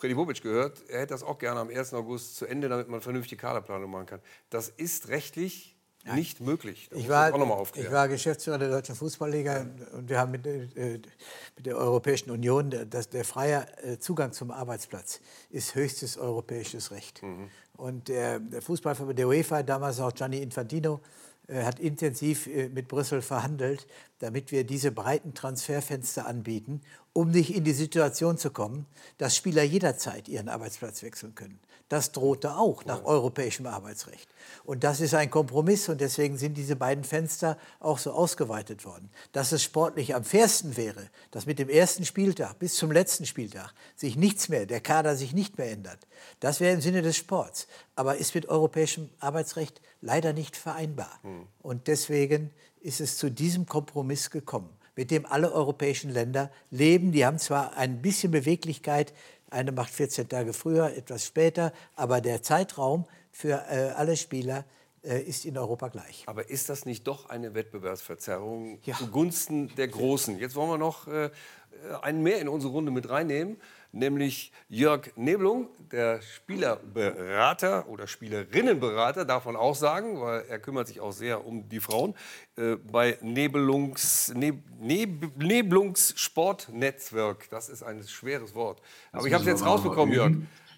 [0.02, 1.94] Freddy Bobic gehört, er hätte das auch gerne am 1.
[1.94, 4.20] August zu Ende, damit man vernünftige Kaderplanung machen kann.
[4.50, 6.16] Das ist rechtlich Nein.
[6.16, 6.88] nicht möglich.
[6.92, 7.28] ich war,
[7.76, 10.98] ich war, Geschäftsführer der Deutschen Fußballliga und wir haben mit, äh,
[11.54, 17.22] mit der Europäischen Union, dass der freie äh, Zugang zum Arbeitsplatz ist höchstes europäisches Recht.
[17.22, 17.48] Mhm.
[17.76, 21.00] Und der, der Fußballverband der UEFA, damals auch Gianni Infantino,
[21.54, 23.86] hat intensiv äh, mit Brüssel verhandelt,
[24.18, 26.80] damit wir diese breiten Transferfenster anbieten,
[27.12, 28.86] um nicht in die Situation zu kommen,
[29.18, 31.58] dass Spieler jederzeit ihren Arbeitsplatz wechseln können.
[31.92, 34.26] Das drohte auch nach europäischem Arbeitsrecht.
[34.64, 39.10] Und das ist ein Kompromiss und deswegen sind diese beiden Fenster auch so ausgeweitet worden.
[39.32, 43.74] Dass es sportlich am fairsten wäre, dass mit dem ersten Spieltag bis zum letzten Spieltag
[43.94, 45.98] sich nichts mehr, der Kader sich nicht mehr ändert,
[46.40, 47.66] das wäre im Sinne des Sports.
[47.94, 51.18] Aber ist mit europäischem Arbeitsrecht leider nicht vereinbar.
[51.20, 51.46] Hm.
[51.60, 57.12] Und deswegen ist es zu diesem Kompromiss gekommen, mit dem alle europäischen Länder leben.
[57.12, 59.12] Die haben zwar ein bisschen Beweglichkeit,
[59.52, 64.64] eine macht 14 Tage früher, etwas später, aber der Zeitraum für äh, alle Spieler
[65.04, 66.24] äh, ist in Europa gleich.
[66.26, 68.96] Aber ist das nicht doch eine Wettbewerbsverzerrung ja.
[68.96, 70.38] zugunsten der Großen?
[70.38, 71.30] Jetzt wollen wir noch äh,
[72.02, 73.56] einen mehr in unsere Runde mit reinnehmen
[73.92, 81.00] nämlich Jörg Nebelung, der Spielerberater oder Spielerinnenberater, darf man auch sagen, weil er kümmert sich
[81.00, 82.14] auch sehr um die Frauen,
[82.56, 87.48] äh, bei Nebelungs, Neb, Neb, Nebelungssportnetzwerk.
[87.50, 88.80] Das ist ein schweres Wort.
[89.12, 90.32] Aber ich habe es jetzt rausbekommen, Jörg.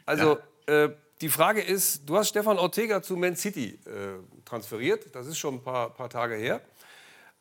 [0.04, 0.38] Also
[0.68, 0.84] ja.
[0.84, 5.14] äh, die Frage ist, du hast Stefan Ortega zu Man City äh, transferiert.
[5.14, 6.60] Das ist schon ein paar, paar Tage her.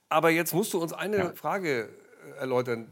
[0.10, 1.34] Aber jetzt musst du uns eine ja.
[1.34, 1.90] Frage
[2.38, 2.88] erläutern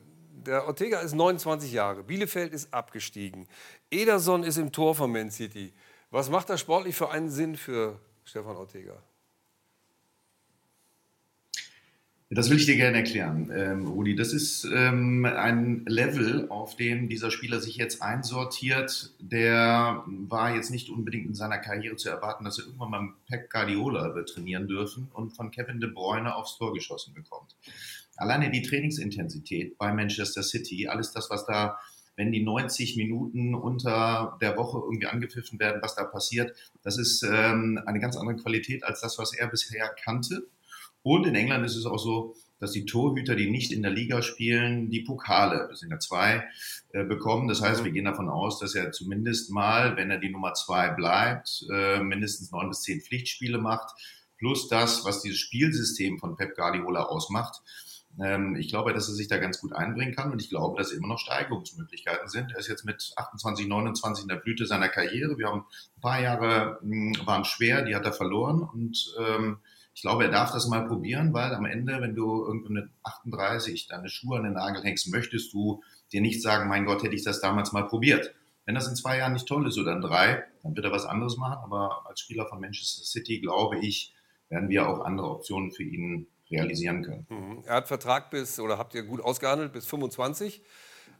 [0.45, 3.47] der Ortega ist 29 Jahre, Bielefeld ist abgestiegen,
[3.89, 5.73] Ederson ist im Tor von Man City.
[6.09, 9.01] Was macht das sportlich für einen Sinn für Stefan Ortega?
[12.33, 14.15] Das will ich dir gerne erklären, ähm, Rudi.
[14.15, 19.11] Das ist ähm, ein Level, auf dem dieser Spieler sich jetzt einsortiert.
[19.19, 23.49] Der war jetzt nicht unbedingt in seiner Karriere zu erwarten, dass er irgendwann mal Pep
[23.49, 27.53] Guardiola wird trainieren dürfen und von Kevin De Bruyne aufs Tor geschossen bekommt
[28.21, 31.77] alleine die Trainingsintensität bei Manchester City, alles das, was da,
[32.15, 37.23] wenn die 90 Minuten unter der Woche irgendwie angepfiffen werden, was da passiert, das ist
[37.23, 40.47] ähm, eine ganz andere Qualität als das, was er bisher kannte.
[41.03, 44.21] Und in England ist es auch so, dass die Torhüter, die nicht in der Liga
[44.21, 46.47] spielen, die Pokale, das sind ja zwei,
[46.93, 47.47] äh, bekommen.
[47.47, 50.89] Das heißt, wir gehen davon aus, dass er zumindest mal, wenn er die Nummer zwei
[50.89, 53.95] bleibt, äh, mindestens neun bis zehn Pflichtspiele macht,
[54.37, 57.61] plus das, was dieses Spielsystem von Pep Guardiola ausmacht.
[58.19, 60.91] Ähm, ich glaube, dass er sich da ganz gut einbringen kann und ich glaube, dass
[60.91, 62.51] immer noch Steigerungsmöglichkeiten sind.
[62.51, 65.37] Er ist jetzt mit 28, 29 in der Blüte seiner Karriere.
[65.37, 65.65] Wir haben
[65.97, 69.59] ein paar Jahre hm, waren schwer, die hat er verloren und ähm,
[69.93, 73.87] ich glaube, er darf das mal probieren, weil am Ende, wenn du irgendwo mit 38
[73.87, 75.83] deine Schuhe an den Nagel hängst, möchtest du
[76.13, 78.33] dir nicht sagen, mein Gott, hätte ich das damals mal probiert.
[78.65, 81.05] Wenn das in zwei Jahren nicht toll ist oder in drei, dann wird er was
[81.05, 81.59] anderes machen.
[81.63, 84.13] Aber als Spieler von Manchester City, glaube ich,
[84.49, 87.25] werden wir auch andere Optionen für ihn realisieren können.
[87.29, 87.63] Mhm.
[87.65, 90.61] Er hat Vertrag bis, oder habt ihr gut ausgehandelt, bis 25.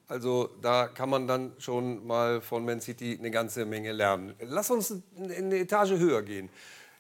[0.08, 4.36] Also da kann man dann schon mal von Man City eine ganze Menge lernen.
[4.42, 6.50] Lass uns eine Etage höher gehen.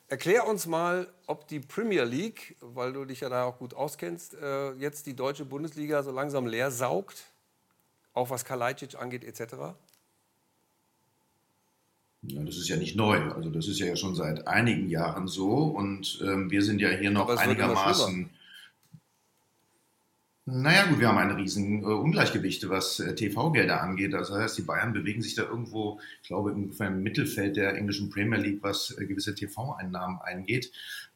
[0.07, 4.33] Erklär uns mal, ob die Premier League, weil du dich ja da auch gut auskennst,
[4.33, 7.23] äh, jetzt die deutsche Bundesliga so langsam leer saugt,
[8.13, 9.73] auch was Kalajdzic angeht etc.
[12.23, 13.19] Ja, das ist ja nicht neu.
[13.31, 15.49] Also das ist ja schon seit einigen Jahren so.
[15.49, 18.29] Und ähm, wir sind ja hier noch einigermaßen
[20.45, 24.11] naja gut, wir haben ein riesen äh, Ungleichgewicht, was äh, TV-Gelder angeht.
[24.13, 28.09] Das heißt, die Bayern bewegen sich da irgendwo, ich glaube, ungefähr im Mittelfeld der englischen
[28.09, 30.71] Premier League, was äh, gewisse TV-Einnahmen eingeht.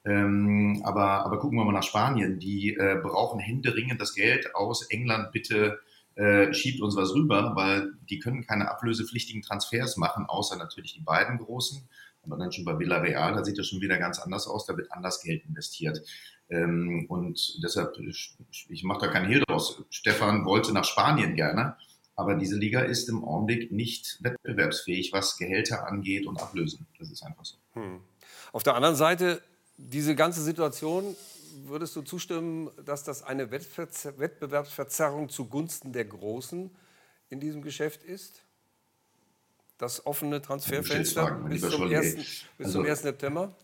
[0.05, 2.39] Ähm, aber, aber gucken wir mal nach Spanien.
[2.39, 5.31] Die äh, brauchen händeringend das Geld aus England.
[5.31, 5.79] Bitte
[6.15, 11.01] äh, schiebt uns was rüber, weil die können keine ablösepflichtigen Transfers machen, außer natürlich die
[11.01, 11.87] beiden großen.
[12.23, 14.91] Aber dann schon bei Villarreal, da sieht das schon wieder ganz anders aus, da wird
[14.91, 16.01] anders Geld investiert.
[16.49, 19.83] Ähm, und deshalb, ich mache da keinen Hehl draus.
[19.89, 21.75] Stefan wollte nach Spanien gerne,
[22.15, 26.87] aber diese Liga ist im Augenblick nicht wettbewerbsfähig, was Gehälter angeht und Ablösen.
[26.97, 27.57] Das ist einfach so.
[27.73, 27.99] Hm.
[28.53, 29.41] Auf der anderen Seite,
[29.77, 31.15] diese ganze Situation,
[31.63, 36.69] würdest du zustimmen, dass das eine Wettbewerbsverzerrung zugunsten der Großen
[37.29, 38.41] in diesem Geschäft ist?
[39.77, 42.15] Das offene Transferfenster bis, zum 1.
[42.15, 43.01] bis also, zum 1.
[43.01, 43.55] September?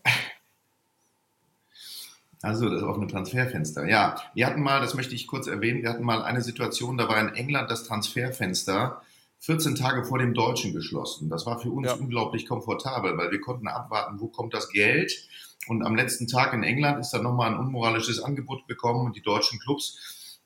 [2.42, 3.88] Also das offene Transferfenster.
[3.88, 7.08] Ja, wir hatten mal, das möchte ich kurz erwähnen, wir hatten mal eine Situation, da
[7.08, 9.00] war in England das Transferfenster
[9.38, 11.28] 14 Tage vor dem Deutschen geschlossen.
[11.28, 11.94] Das war für uns ja.
[11.94, 15.28] unglaublich komfortabel, weil wir konnten abwarten, wo kommt das Geld.
[15.68, 19.22] Und am letzten Tag in England ist dann nochmal ein unmoralisches Angebot bekommen und die
[19.22, 20.40] deutschen Clubs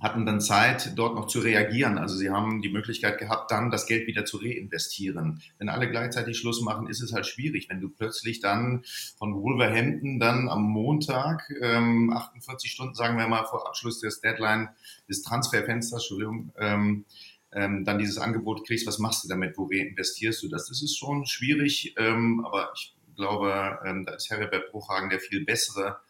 [0.00, 1.96] hatten dann Zeit, dort noch zu reagieren.
[1.96, 5.42] Also sie haben die Möglichkeit gehabt, dann das Geld wieder zu reinvestieren.
[5.58, 7.68] Wenn alle gleichzeitig Schluss machen, ist es halt schwierig.
[7.70, 8.84] Wenn du plötzlich dann
[9.18, 14.68] von Wolverhampton dann am Montag, ähm, 48 Stunden, sagen wir mal, vor Abschluss des Deadline,
[15.08, 17.06] des Transferfensters, Entschuldigung, ähm,
[17.52, 20.68] ähm, dann dieses Angebot kriegst, was machst du damit, wo reinvestierst du das?
[20.68, 25.44] Das ist schon schwierig, ähm, aber ich glaube, ähm, da ist Herbert Bruchhagen der viel
[25.44, 26.00] bessere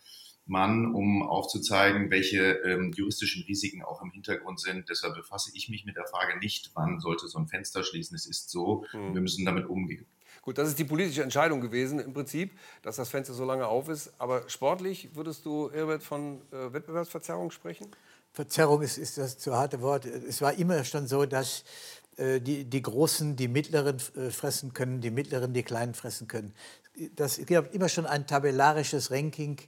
[0.47, 4.89] Mann, um aufzuzeigen, welche ähm, juristischen Risiken auch im Hintergrund sind.
[4.89, 8.15] Deshalb befasse ich mich mit der Frage nicht, wann sollte so ein Fenster schließen.
[8.15, 9.15] Es ist so, mhm.
[9.15, 10.07] wir müssen damit umgehen.
[10.43, 13.89] Gut, das ist die politische Entscheidung gewesen im Prinzip, dass das Fenster so lange auf
[13.89, 14.13] ist.
[14.19, 17.89] Aber sportlich würdest du, Herbert, von äh, Wettbewerbsverzerrung sprechen?
[18.33, 20.05] Verzerrung ist, ist das zu harte Wort.
[20.05, 21.65] Es war immer schon so, dass
[22.17, 26.55] äh, die, die Großen die Mittleren äh, fressen können, die Mittleren die Kleinen fressen können.
[27.15, 29.59] Das gibt immer schon ein tabellarisches Ranking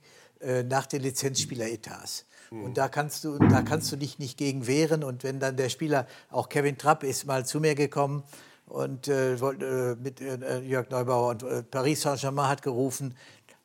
[0.40, 2.26] äh, nach den Lizenzspieleretats.
[2.50, 2.64] Mhm.
[2.64, 5.04] Und da kannst, du, da kannst du dich nicht gegen wehren.
[5.04, 8.22] Und wenn dann der Spieler, auch Kevin Trapp ist mal zu mir gekommen
[8.66, 13.14] und äh, äh mit äh, Jörg Neubauer und äh, Paris Saint-Germain hat gerufen,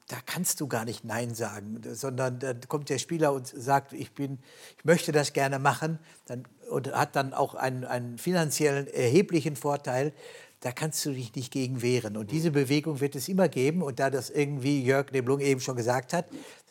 [0.08, 4.14] da kannst du gar nicht Nein sagen, sondern dann kommt der Spieler und sagt, ich,
[4.14, 4.40] bin,
[4.78, 10.14] ich möchte das gerne machen dann, und hat dann auch einen, einen finanziellen erheblichen Vorteil
[10.64, 12.16] da kannst du dich nicht gegen wehren.
[12.16, 13.82] Und diese Bewegung wird es immer geben.
[13.82, 16.26] Und da das irgendwie Jörg Neblung eben schon gesagt hat,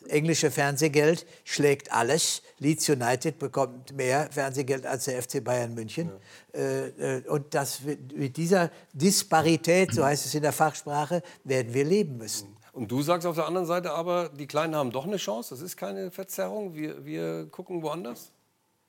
[0.07, 2.41] englische Fernsehgeld schlägt alles.
[2.57, 6.11] Leeds United bekommt mehr Fernsehgeld als der FC Bayern München.
[6.55, 6.59] Ja.
[6.59, 7.81] Äh, äh, und das,
[8.15, 12.57] mit dieser Disparität, so heißt es in der Fachsprache, werden wir leben müssen.
[12.71, 15.53] Und du sagst auf der anderen Seite aber, die Kleinen haben doch eine Chance.
[15.53, 16.73] Das ist keine Verzerrung.
[16.73, 18.31] Wir, wir gucken woanders.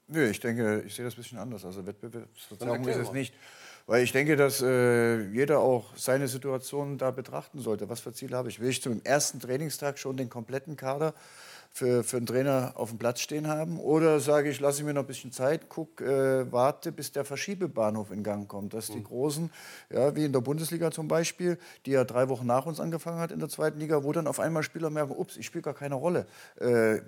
[0.07, 1.63] Nö, ich denke, ich sehe das ein bisschen anders.
[1.67, 3.35] Also Wettbewerbsverzerrung ist es nicht.
[3.87, 7.91] Weil ich denke, dass äh, jeder auch seine Situation da betrachten sollte.
[7.91, 8.59] Was für Ziele habe ich?
[8.59, 11.13] Will ich zum ersten Trainingstag schon den kompletten Kader
[11.71, 13.79] für, für einen Trainer auf dem Platz stehen haben?
[13.79, 18.11] Oder sage ich, lasse mir noch ein bisschen Zeit, guck, äh, warte, bis der Verschiebebahnhof
[18.11, 18.73] in Gang kommt.
[18.73, 19.05] Dass die mhm.
[19.05, 19.51] Großen,
[19.91, 23.33] ja, wie in der Bundesliga zum Beispiel, die ja drei Wochen nach uns angefangen hat
[23.33, 25.97] in der zweiten Liga, wo dann auf einmal Spieler merken, ups, ich spiele gar keine
[25.97, 26.27] Rolle.
[26.59, 27.01] Äh,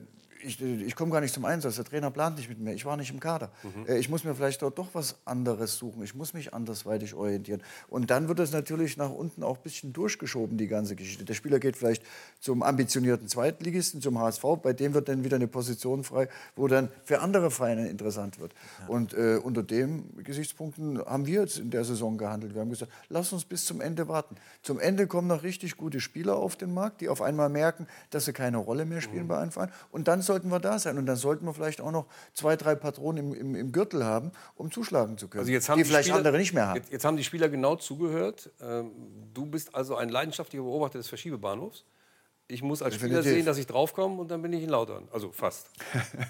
[0.43, 2.97] ich, ich komme gar nicht zum Einsatz, der Trainer plant nicht mit mir, ich war
[2.97, 3.51] nicht im Kader.
[3.63, 3.89] Mhm.
[3.89, 7.63] Äh, ich muss mir vielleicht dort doch was anderes suchen, ich muss mich andersweitig orientieren.
[7.89, 11.25] Und dann wird es natürlich nach unten auch ein bisschen durchgeschoben, die ganze Geschichte.
[11.25, 12.03] Der Spieler geht vielleicht
[12.41, 16.89] zum ambitionierten Zweitligisten, zum HSV, bei dem wird dann wieder eine Position frei, wo dann
[17.05, 18.53] für andere Vereine interessant wird.
[18.81, 18.89] Ja.
[18.89, 22.55] Und äh, unter dem Gesichtspunkten haben wir jetzt in der Saison gehandelt.
[22.55, 24.37] Wir haben gesagt, lass uns bis zum Ende warten.
[24.63, 28.25] Zum Ende kommen noch richtig gute Spieler auf den Markt, die auf einmal merken, dass
[28.25, 29.29] sie keine Rolle mehr spielen mhm.
[29.29, 29.71] bei einem Verein.
[29.91, 30.99] Und dann sollten wir da sein.
[30.99, 34.33] Und dann sollten wir vielleicht auch noch zwei, drei Patronen im, im, im Gürtel haben,
[34.57, 36.77] um zuschlagen zu können, also jetzt haben die, die vielleicht Spieler, andere nicht mehr haben.
[36.77, 38.51] Jetzt, jetzt, haben die Spieler genau zugehört.
[38.61, 38.91] Ähm,
[39.33, 41.85] du bist also ein leidenschaftlicher Beobachter des Verschiebebahnhofs.
[42.49, 43.23] Ich muss als Definitiv.
[43.23, 45.09] Spieler sehen, dass ich draufkomme und dann bin ich in Lautern.
[45.11, 45.67] Also fast.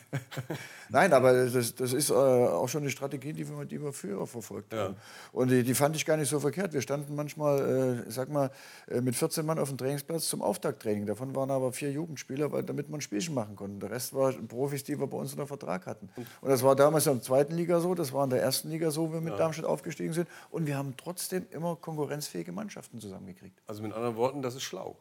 [0.88, 4.26] Nein, aber das, das ist äh, auch schon eine Strategie, die wir, die wir früher
[4.26, 4.84] verfolgt ja.
[4.84, 4.96] haben.
[5.32, 6.72] Und die, die, fand ich gar nicht so verkehrt.
[6.72, 8.50] Wir standen manchmal, äh, sag mal,
[8.88, 11.04] äh, mit 14 Mann auf dem Trainingsplatz zum Auftakttraining.
[11.04, 13.80] Davon waren aber vier Jugendspieler, weil, damit man ein Spielchen machen konnte.
[13.80, 16.08] Der Rest war Profis, die wir bei uns unter Vertrag hatten.
[16.40, 18.90] Und das war damals in der zweiten Liga so, das war in der ersten Liga
[18.90, 19.38] so, wenn wir mit ja.
[19.38, 20.28] Darmstadt aufgestiegen sind.
[20.50, 23.60] Und wir haben trotzdem immer konkurrenzfähige Mannschaften zusammengekriegt.
[23.66, 24.96] Also mit anderen Worten, das ist schlau.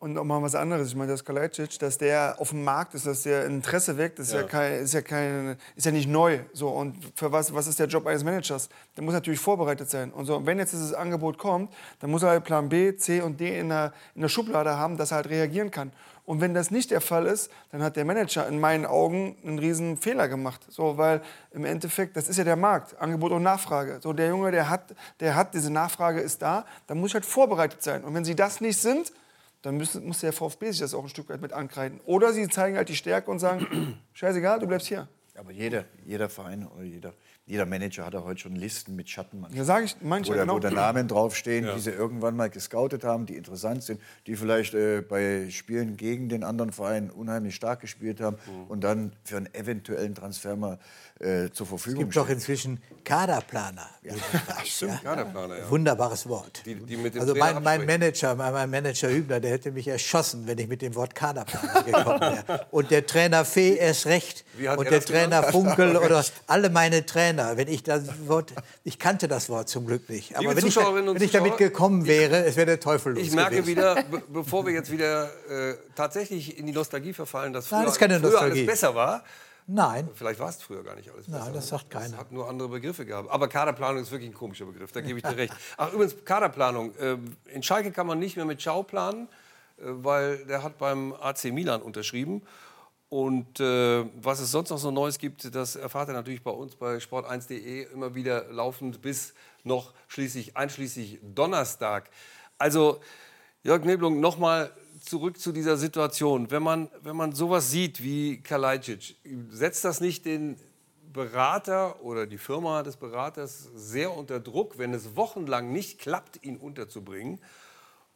[0.00, 0.88] Und noch mal was anderes.
[0.88, 4.30] Ich meine, das Kalajdzic, dass der auf dem Markt ist, dass der Interesse weckt, ist
[4.34, 6.40] ja, ja, kein, ist ja, kein, ist ja nicht neu.
[6.52, 8.68] So, und für was, was ist der Job eines Managers?
[8.94, 10.12] Der muss natürlich vorbereitet sein.
[10.12, 13.40] Und so, wenn jetzt dieses Angebot kommt, dann muss er halt Plan B, C und
[13.40, 15.90] D in der, in der Schublade haben, dass er halt reagieren kann.
[16.26, 19.58] Und wenn das nicht der Fall ist, dann hat der Manager in meinen Augen einen
[19.58, 20.60] riesen Fehler gemacht.
[20.68, 24.00] So, weil im Endeffekt, das ist ja der Markt, Angebot und Nachfrage.
[24.02, 27.24] So, der Junge, der hat, der hat, diese Nachfrage ist da, dann muss ich halt
[27.24, 28.04] vorbereitet sein.
[28.04, 29.12] Und wenn sie das nicht sind,
[29.62, 32.00] dann muss, muss der VfB sich das auch ein Stück weit mit ankreiden.
[32.04, 35.08] Oder sie zeigen halt die Stärke und sagen, scheißegal, du bleibst hier.
[35.34, 37.14] Aber jeder, jeder Verein oder jeder,
[37.46, 39.56] jeder Manager hat ja heute schon Listen mit Schattenmannschaften.
[39.56, 40.36] Ja, sage ich manchmal.
[40.36, 40.54] Wo, genau.
[40.56, 41.74] wo da Namen draufstehen, ja.
[41.74, 46.28] die sie irgendwann mal gescoutet haben, die interessant sind, die vielleicht äh, bei Spielen gegen
[46.28, 48.66] den anderen Verein unheimlich stark gespielt haben mhm.
[48.68, 50.78] und dann für einen eventuellen Transfer mal
[51.22, 53.88] äh, zur Verfügung Es gibt doch inzwischen Kaderplaner.
[54.02, 54.14] Ja.
[54.64, 55.10] Stimmt, ja?
[55.10, 55.70] Kaderplaner, ja.
[55.70, 56.62] Wunderbares Wort.
[56.66, 60.68] Die, die also mein, mein, Manager, mein Manager Hübner, der hätte mich erschossen, wenn ich
[60.68, 62.66] mit dem Wort Kaderplaner gekommen wäre.
[62.70, 64.44] Und der Trainer Fee erst recht.
[64.76, 67.56] Und der Trainer Funkel oder alle meine Trainer.
[67.56, 68.52] Wenn ich das Wort,
[68.84, 70.36] ich kannte das Wort zum Glück nicht.
[70.36, 73.56] Aber wenn ich, wenn ich, damit gekommen wäre, es wäre der Teufel los Ich merke
[73.56, 73.68] gewesen.
[73.68, 77.98] wieder, bevor wir jetzt wieder äh, tatsächlich in die Nostalgie verfallen, dass früher, Nein, das
[77.98, 79.24] früher alles besser war.
[79.66, 80.08] Nein.
[80.14, 81.38] Vielleicht war es früher gar nicht alles besser.
[81.38, 82.06] Nein, das sagt keiner.
[82.06, 83.30] Es hat nur andere Begriffe gehabt.
[83.30, 85.54] Aber Kaderplanung ist wirklich ein komischer Begriff, da gebe ich dir recht.
[85.76, 86.92] Ach, übrigens, Kaderplanung.
[87.00, 89.28] Ähm, in Schalke kann man nicht mehr mit Schau planen,
[89.78, 92.42] äh, weil der hat beim AC Milan unterschrieben.
[93.08, 96.74] Und äh, was es sonst noch so Neues gibt, das erfahrt ihr natürlich bei uns
[96.74, 99.34] bei sport1.de immer wieder laufend bis
[99.64, 102.08] noch schließlich einschließlich Donnerstag.
[102.56, 103.00] Also
[103.64, 106.50] Jörg Neblung, nochmal zurück zu dieser Situation.
[106.50, 109.16] Wenn man, wenn man sowas sieht wie Kalajdzic,
[109.50, 110.56] setzt das nicht den
[111.12, 116.56] Berater oder die Firma des Beraters sehr unter Druck, wenn es wochenlang nicht klappt, ihn
[116.56, 117.40] unterzubringen?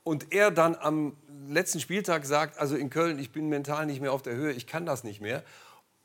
[0.02, 1.16] Und er dann am
[1.48, 4.68] letzten Spieltag sagt, also in Köln, ich bin mental nicht mehr auf der Höhe, ich
[4.68, 5.42] kann das nicht mehr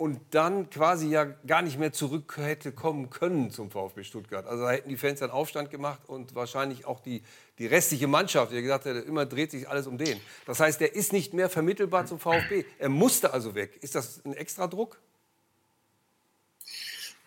[0.01, 4.47] und dann quasi ja gar nicht mehr zurück hätte kommen können zum VfB Stuttgart.
[4.47, 7.21] Also da hätten die Fans dann Aufstand gemacht und wahrscheinlich auch die,
[7.59, 10.19] die restliche Mannschaft, die gesagt hätte, immer dreht sich alles um den.
[10.47, 12.65] Das heißt, der ist nicht mehr vermittelbar zum VfB.
[12.79, 13.77] Er musste also weg.
[13.83, 14.99] Ist das ein extra Druck?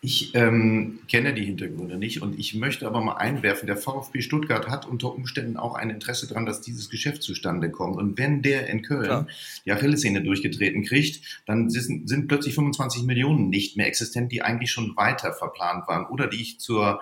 [0.05, 4.69] Ich ähm, kenne die Hintergründe nicht und ich möchte aber mal einwerfen, der VfB Stuttgart
[4.69, 7.97] hat unter Umständen auch ein Interesse daran, dass dieses Geschäft zustande kommt.
[7.97, 9.27] Und wenn der in Köln Klar.
[9.65, 14.69] die Achillessehne durchgetreten kriegt, dann sind, sind plötzlich 25 Millionen nicht mehr existent, die eigentlich
[14.69, 17.01] schon weiter verplant waren oder die ich zur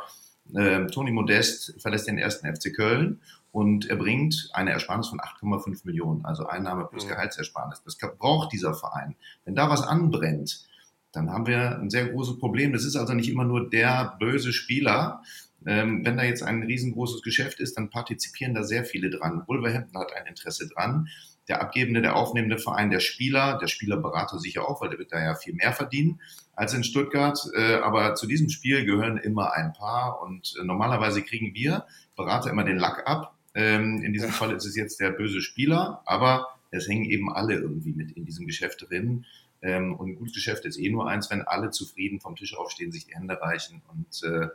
[0.56, 3.20] äh, Toni Modest verlässt den ersten FC Köln
[3.52, 7.84] und er bringt eine Ersparnis von 8,5 Millionen, also Einnahme plus Gehaltsersparnis.
[7.84, 9.16] Das braucht dieser Verein.
[9.44, 10.70] Wenn da was anbrennt,
[11.14, 12.74] dann haben wir ein sehr großes Problem.
[12.74, 15.22] Das ist also nicht immer nur der böse Spieler.
[15.66, 19.44] Ähm, wenn da jetzt ein riesengroßes Geschäft ist, dann partizipieren da sehr viele dran.
[19.48, 21.08] Wolverhampton hat ein Interesse dran.
[21.48, 25.24] Der abgebende, der aufnehmende Verein, der Spieler, der Spielerberater sicher auch, weil der wird da
[25.24, 26.20] ja viel mehr verdienen
[26.56, 27.40] als in Stuttgart.
[27.56, 31.86] Äh, aber zu diesem Spiel gehören immer ein paar und äh, normalerweise kriegen wir
[32.16, 33.38] Berater immer den Lack ab.
[33.54, 37.56] Ähm, in diesem Fall ist es jetzt der böse Spieler, aber es hängen eben alle
[37.56, 39.26] irgendwie mit in diesem Geschäft drin.
[39.64, 42.92] Ähm, und ein gutes Geschäft ist eh nur eins, wenn alle zufrieden vom Tisch aufstehen,
[42.92, 44.50] sich die Hände reichen und äh,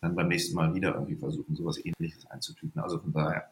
[0.00, 2.80] dann beim nächsten Mal wieder irgendwie versuchen, sowas ähnliches einzutüten.
[2.80, 3.50] Also von daher,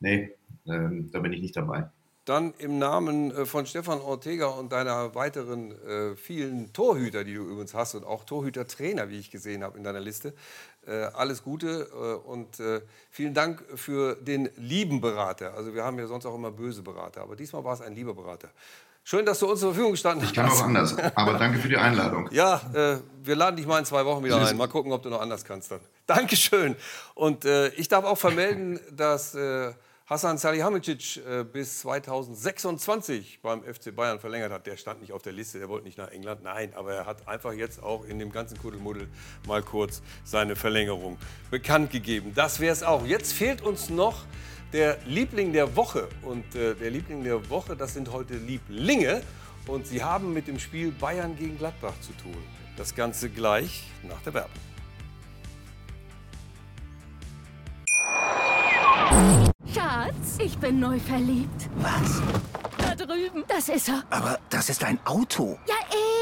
[0.00, 0.32] nee,
[0.66, 1.88] ähm, da bin ich nicht dabei.
[2.24, 7.42] Dann im Namen äh, von Stefan Ortega und deiner weiteren äh, vielen Torhüter, die du
[7.42, 10.34] übrigens hast und auch Torhüter-Trainer, wie ich gesehen habe in deiner Liste,
[10.86, 12.80] äh, alles Gute äh, und äh,
[13.10, 15.54] vielen Dank für den lieben Berater.
[15.54, 18.14] Also wir haben ja sonst auch immer böse Berater, aber diesmal war es ein lieber
[18.14, 18.50] Berater.
[19.04, 20.30] Schön, dass du uns zur Verfügung gestanden hast.
[20.30, 22.28] Ich kann auch anders, aber danke für die Einladung.
[22.32, 24.56] Ja, äh, wir laden dich mal in zwei Wochen wieder ein.
[24.56, 25.80] Mal gucken, ob du noch anders kannst dann.
[26.06, 26.76] Dankeschön.
[27.14, 29.72] Und äh, ich darf auch vermelden, dass äh,
[30.06, 34.66] Hasan Salihamidzic äh, bis 2026 beim FC Bayern verlängert hat.
[34.66, 36.42] Der stand nicht auf der Liste, der wollte nicht nach England.
[36.44, 39.08] Nein, aber er hat einfach jetzt auch in dem ganzen Kuddelmuddel
[39.46, 41.18] mal kurz seine Verlängerung
[41.50, 42.32] bekannt gegeben.
[42.34, 43.04] Das wäre es auch.
[43.04, 44.24] Jetzt fehlt uns noch
[44.72, 46.08] der Liebling der Woche.
[46.22, 49.22] Und äh, der Liebling der Woche, das sind heute Lieblinge.
[49.66, 52.36] Und sie haben mit dem Spiel Bayern gegen Gladbach zu tun.
[52.76, 54.50] Das Ganze gleich nach der Werbung.
[59.72, 61.68] Schatz, Ich bin neu verliebt.
[61.76, 62.22] Was?
[62.78, 63.44] Da drüben.
[63.46, 64.02] Das ist er.
[64.10, 65.58] Aber das ist ein Auto.
[65.68, 65.74] Ja,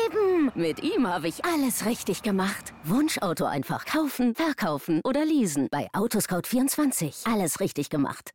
[0.06, 0.50] eben.
[0.54, 2.72] Mit ihm habe ich alles richtig gemacht.
[2.84, 5.68] Wunschauto einfach kaufen, verkaufen oder leasen.
[5.70, 7.32] Bei Autoscout24.
[7.32, 8.32] Alles richtig gemacht.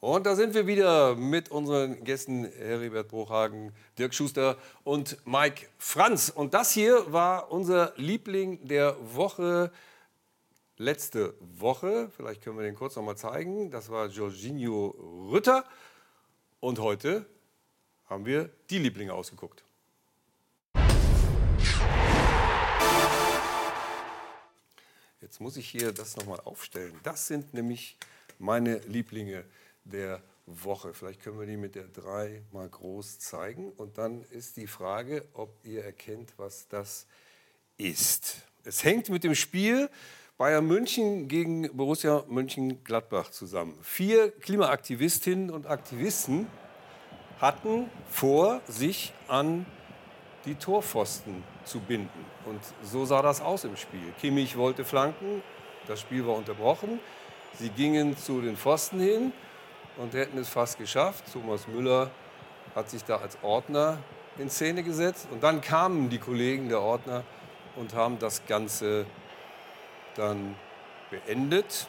[0.00, 6.30] Und da sind wir wieder mit unseren Gästen Heribert Bruchhagen, Dirk Schuster und Mike Franz.
[6.30, 9.70] Und das hier war unser Liebling der Woche.
[10.76, 13.70] Letzte Woche, vielleicht können wir den kurz noch mal zeigen.
[13.70, 15.64] Das war Jorginho Rütter.
[16.60, 17.26] Und heute
[18.06, 19.62] haben wir die Lieblinge ausgeguckt.
[25.28, 26.98] Jetzt muss ich hier das noch mal aufstellen.
[27.02, 27.98] Das sind nämlich
[28.38, 29.44] meine Lieblinge
[29.84, 30.94] der Woche.
[30.94, 33.70] Vielleicht können wir die mit der 3 mal groß zeigen.
[33.72, 37.06] Und dann ist die Frage, ob ihr erkennt, was das
[37.76, 38.36] ist.
[38.64, 39.90] Es hängt mit dem Spiel
[40.38, 43.78] Bayern München gegen Borussia Mönchengladbach zusammen.
[43.82, 46.46] Vier Klimaaktivistinnen und Aktivisten
[47.38, 49.66] hatten vor, sich an
[50.44, 52.24] die Torpfosten zu binden.
[52.44, 54.12] Und so sah das aus im Spiel.
[54.20, 55.42] Kimmich wollte flanken,
[55.86, 57.00] das Spiel war unterbrochen.
[57.54, 59.32] Sie gingen zu den Pfosten hin
[59.96, 61.24] und hätten es fast geschafft.
[61.32, 62.10] Thomas Müller
[62.74, 63.98] hat sich da als Ordner
[64.38, 65.28] in Szene gesetzt.
[65.30, 67.24] Und dann kamen die Kollegen der Ordner
[67.76, 69.06] und haben das Ganze
[70.14, 70.54] dann
[71.10, 71.88] beendet.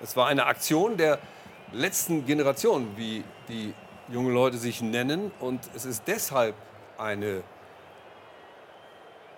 [0.00, 1.18] Es war eine Aktion der
[1.72, 3.74] letzten Generation, wie die
[4.08, 5.30] jungen Leute sich nennen.
[5.40, 6.54] Und es ist deshalb
[7.02, 7.42] eine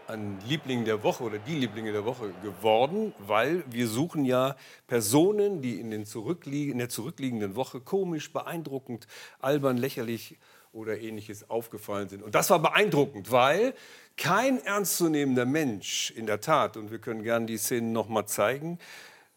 [0.06, 4.56] ein Liebling der Woche oder die Lieblinge der Woche geworden, weil wir suchen ja
[4.86, 9.06] Personen, die in, den zurücklie in der zurückliegenden Woche komisch, beeindruckend,
[9.40, 10.36] albern, lächerlich
[10.72, 12.22] oder ähnliches aufgefallen sind.
[12.22, 13.74] Und das war beeindruckend, weil
[14.16, 18.78] kein ernstzunehmender Mensch in der Tat, und wir können gerne die Szenen noch mal zeigen,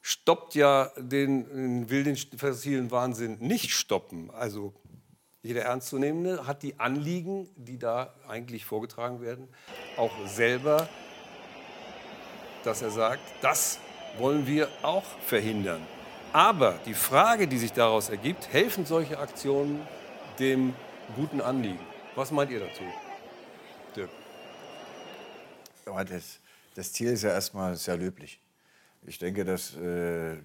[0.01, 4.31] stoppt ja den, den wilden, fossilen Wahnsinn nicht stoppen.
[4.31, 4.73] Also
[5.47, 9.47] jeder Ernstzunehmende hat die Anliegen, die da eigentlich vorgetragen werden,
[9.95, 10.89] auch selber,
[12.65, 13.79] dass er sagt, das
[14.17, 15.81] wollen wir auch verhindern.
[16.33, 19.87] Aber die Frage, die sich daraus ergibt, helfen solche Aktionen
[20.37, 20.73] dem
[21.15, 21.79] guten Anliegen?
[22.15, 22.83] Was meint ihr dazu?
[23.95, 24.09] Dirk.
[25.85, 26.39] Das,
[26.75, 28.41] das Ziel ist ja erstmal sehr löblich.
[29.03, 30.35] Ich denke, dass äh,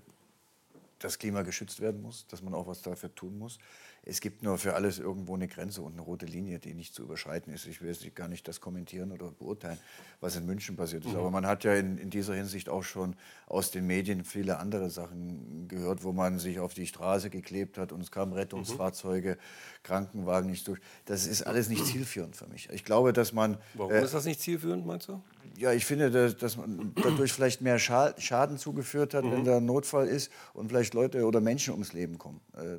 [1.01, 3.59] das Klima geschützt werden muss, dass man auch was dafür tun muss.
[4.05, 7.03] Es gibt nur für alles irgendwo eine Grenze und eine rote Linie, die nicht zu
[7.03, 7.67] überschreiten ist.
[7.67, 9.79] Ich will jetzt gar nicht das kommentieren oder beurteilen,
[10.21, 11.13] was in München passiert ist.
[11.13, 11.19] Mhm.
[11.19, 13.15] Aber man hat ja in, in, dieser Hinsicht auch schon
[13.47, 17.93] aus den Medien viele andere Sachen gehört, wo man sich auf die Straße geklebt hat
[17.93, 19.83] und es kamen Rettungsfahrzeuge, mhm.
[19.85, 20.81] Krankenwagen nicht durch.
[21.05, 22.71] Das ist alles nicht zielführend für mich.
[22.71, 23.57] Ich glaube, dass man.
[23.75, 25.23] Warum äh, ist das nicht zielführend, meinst du?
[25.59, 29.33] Ja, ich finde, dass, dass man dadurch vielleicht mehr Schaden zugeführt hat, mhm.
[29.33, 32.41] wenn da ein Notfall ist und vielleicht Leute oder Menschen ums Leben kommen.
[32.55, 32.79] Äh,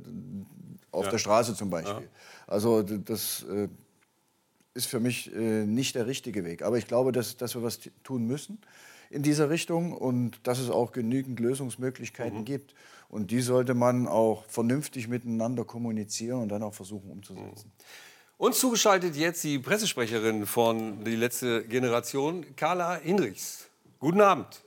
[0.91, 1.11] auf ja.
[1.11, 2.03] der Straße zum Beispiel.
[2.03, 2.09] Ja.
[2.47, 3.67] Also das äh,
[4.73, 6.61] ist für mich äh, nicht der richtige Weg.
[6.61, 8.59] Aber ich glaube, dass, dass wir was tun müssen
[9.09, 12.45] in dieser Richtung und dass es auch genügend Lösungsmöglichkeiten mhm.
[12.45, 12.73] gibt.
[13.09, 17.71] Und die sollte man auch vernünftig miteinander kommunizieren und dann auch versuchen umzusetzen.
[17.77, 17.83] Mhm.
[18.43, 23.69] Uns zugeschaltet jetzt die Pressesprecherin von Die letzte Generation, Carla Hinrichs.
[23.99, 24.65] Guten Abend.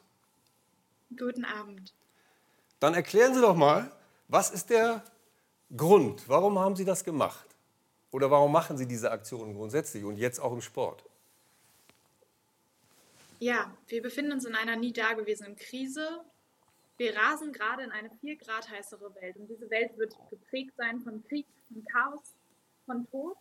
[1.15, 1.93] Guten Abend.
[2.81, 3.93] Dann erklären Sie doch mal,
[4.29, 5.05] was ist der
[5.77, 6.27] Grund?
[6.27, 7.45] Warum haben Sie das gemacht?
[8.13, 11.05] Oder warum machen Sie diese Aktionen grundsätzlich und jetzt auch im Sport?
[13.41, 16.25] Ja, wir befinden uns in einer nie dagewesenen Krise.
[16.97, 19.37] Wir rasen gerade in eine viel Grad heißere Welt.
[19.37, 22.33] Und diese Welt wird geprägt sein von Krieg, von Chaos,
[22.87, 23.37] von Tod.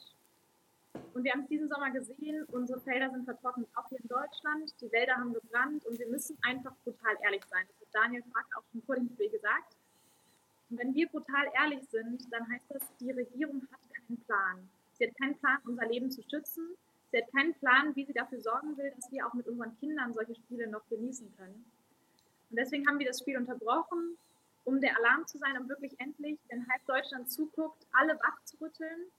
[1.14, 4.74] Und wir haben es diesen Sommer gesehen, unsere Felder sind vertrocknet, auch hier in Deutschland.
[4.82, 7.66] Die Wälder haben gebrannt und wir müssen einfach brutal ehrlich sein.
[7.68, 9.76] Das hat Daniel Frack auch schon vor dem Spiel gesagt.
[10.70, 14.70] Und wenn wir brutal ehrlich sind, dann heißt das, die Regierung hat keinen Plan.
[14.94, 16.76] Sie hat keinen Plan, unser Leben zu schützen.
[17.12, 20.14] Sie hat keinen Plan, wie sie dafür sorgen will, dass wir auch mit unseren Kindern
[20.14, 21.66] solche Spiele noch genießen können.
[22.50, 24.18] Und deswegen haben wir das Spiel unterbrochen,
[24.64, 28.58] um der Alarm zu sein, um wirklich endlich, wenn halb Deutschland zuguckt, alle wach zu
[28.58, 29.12] rütteln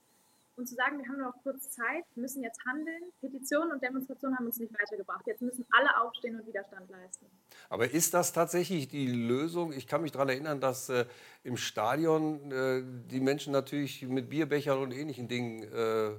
[0.57, 3.03] und zu sagen, wir haben nur noch kurz Zeit, wir müssen jetzt handeln.
[3.21, 5.25] Petitionen und Demonstrationen haben uns nicht weitergebracht.
[5.27, 7.27] Jetzt müssen alle aufstehen und Widerstand leisten.
[7.69, 9.71] Aber ist das tatsächlich die Lösung?
[9.71, 11.05] Ich kann mich daran erinnern, dass äh,
[11.43, 16.15] im Stadion äh, die Menschen natürlich mit Bierbechern und ähnlichen Dingen, äh,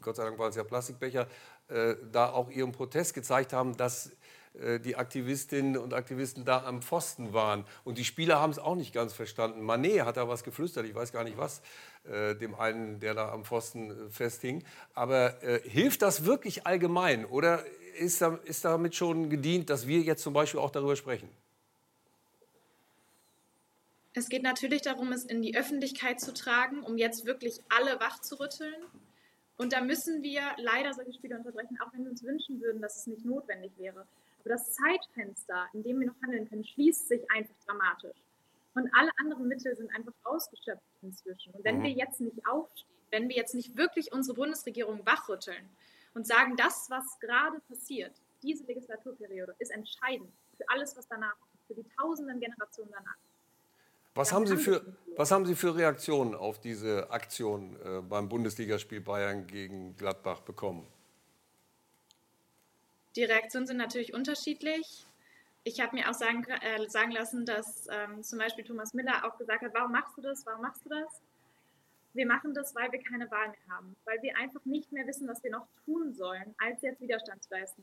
[0.00, 1.28] Gott sei Dank waren es ja Plastikbecher,
[1.68, 4.16] äh, da auch ihren Protest gezeigt haben, dass
[4.54, 7.64] die Aktivistinnen und Aktivisten da am Pfosten waren.
[7.82, 9.62] Und die Spieler haben es auch nicht ganz verstanden.
[9.62, 11.60] Manet hat da was geflüstert, ich weiß gar nicht was,
[12.04, 14.62] äh, dem einen, der da am Pfosten äh, festhing.
[14.92, 17.24] Aber äh, hilft das wirklich allgemein?
[17.24, 17.64] Oder
[17.98, 21.28] ist, ist damit schon gedient, dass wir jetzt zum Beispiel auch darüber sprechen?
[24.12, 28.20] Es geht natürlich darum, es in die Öffentlichkeit zu tragen, um jetzt wirklich alle wach
[28.20, 28.84] zu rütteln.
[29.56, 32.98] Und da müssen wir leider solche Spiele unterbrechen, auch wenn wir uns wünschen würden, dass
[32.98, 34.06] es nicht notwendig wäre.
[34.44, 38.16] Aber das Zeitfenster, in dem wir noch handeln können, schließt sich einfach dramatisch.
[38.74, 41.54] Und alle anderen Mittel sind einfach ausgeschöpft inzwischen.
[41.54, 41.84] Und wenn mhm.
[41.84, 45.64] wir jetzt nicht aufstehen, wenn wir jetzt nicht wirklich unsere Bundesregierung wachrütteln
[46.14, 51.66] und sagen, das, was gerade passiert, diese Legislaturperiode, ist entscheidend für alles, was danach kommt,
[51.68, 53.16] für die tausenden Generationen danach.
[54.16, 54.84] Was haben, Sie für,
[55.16, 60.86] was haben Sie für Reaktionen auf diese Aktion äh, beim Bundesligaspiel Bayern gegen Gladbach bekommen?
[63.16, 65.06] Die Reaktionen sind natürlich unterschiedlich.
[65.62, 69.38] Ich habe mir auch sagen, äh, sagen lassen, dass ähm, zum Beispiel Thomas Miller auch
[69.38, 71.20] gesagt hat, warum machst du das, warum machst du das?
[72.12, 75.26] Wir machen das, weil wir keine Wahl mehr haben, weil wir einfach nicht mehr wissen,
[75.26, 77.82] was wir noch tun sollen, als jetzt Widerstand zu leisten.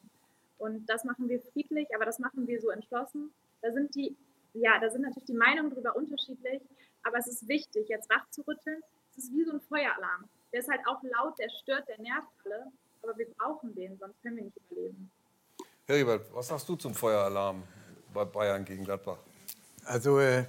[0.57, 3.33] Und das machen wir friedlich, aber das machen wir so entschlossen.
[3.61, 4.15] Da sind die
[4.53, 6.61] ja, da sind natürlich die Meinungen darüber unterschiedlich,
[7.03, 8.81] aber es ist wichtig, jetzt wach zu rütteln.
[9.11, 10.27] Es ist wie so ein Feueralarm.
[10.51, 12.71] Der ist halt auch laut, der stört, der nervt alle,
[13.01, 15.09] aber wir brauchen den, sonst können wir nicht überleben.
[15.91, 17.63] Herr Riebert, was sagst du zum Feueralarm
[18.13, 19.17] bei Bayern gegen Gladbach?
[19.83, 20.45] Also, äh,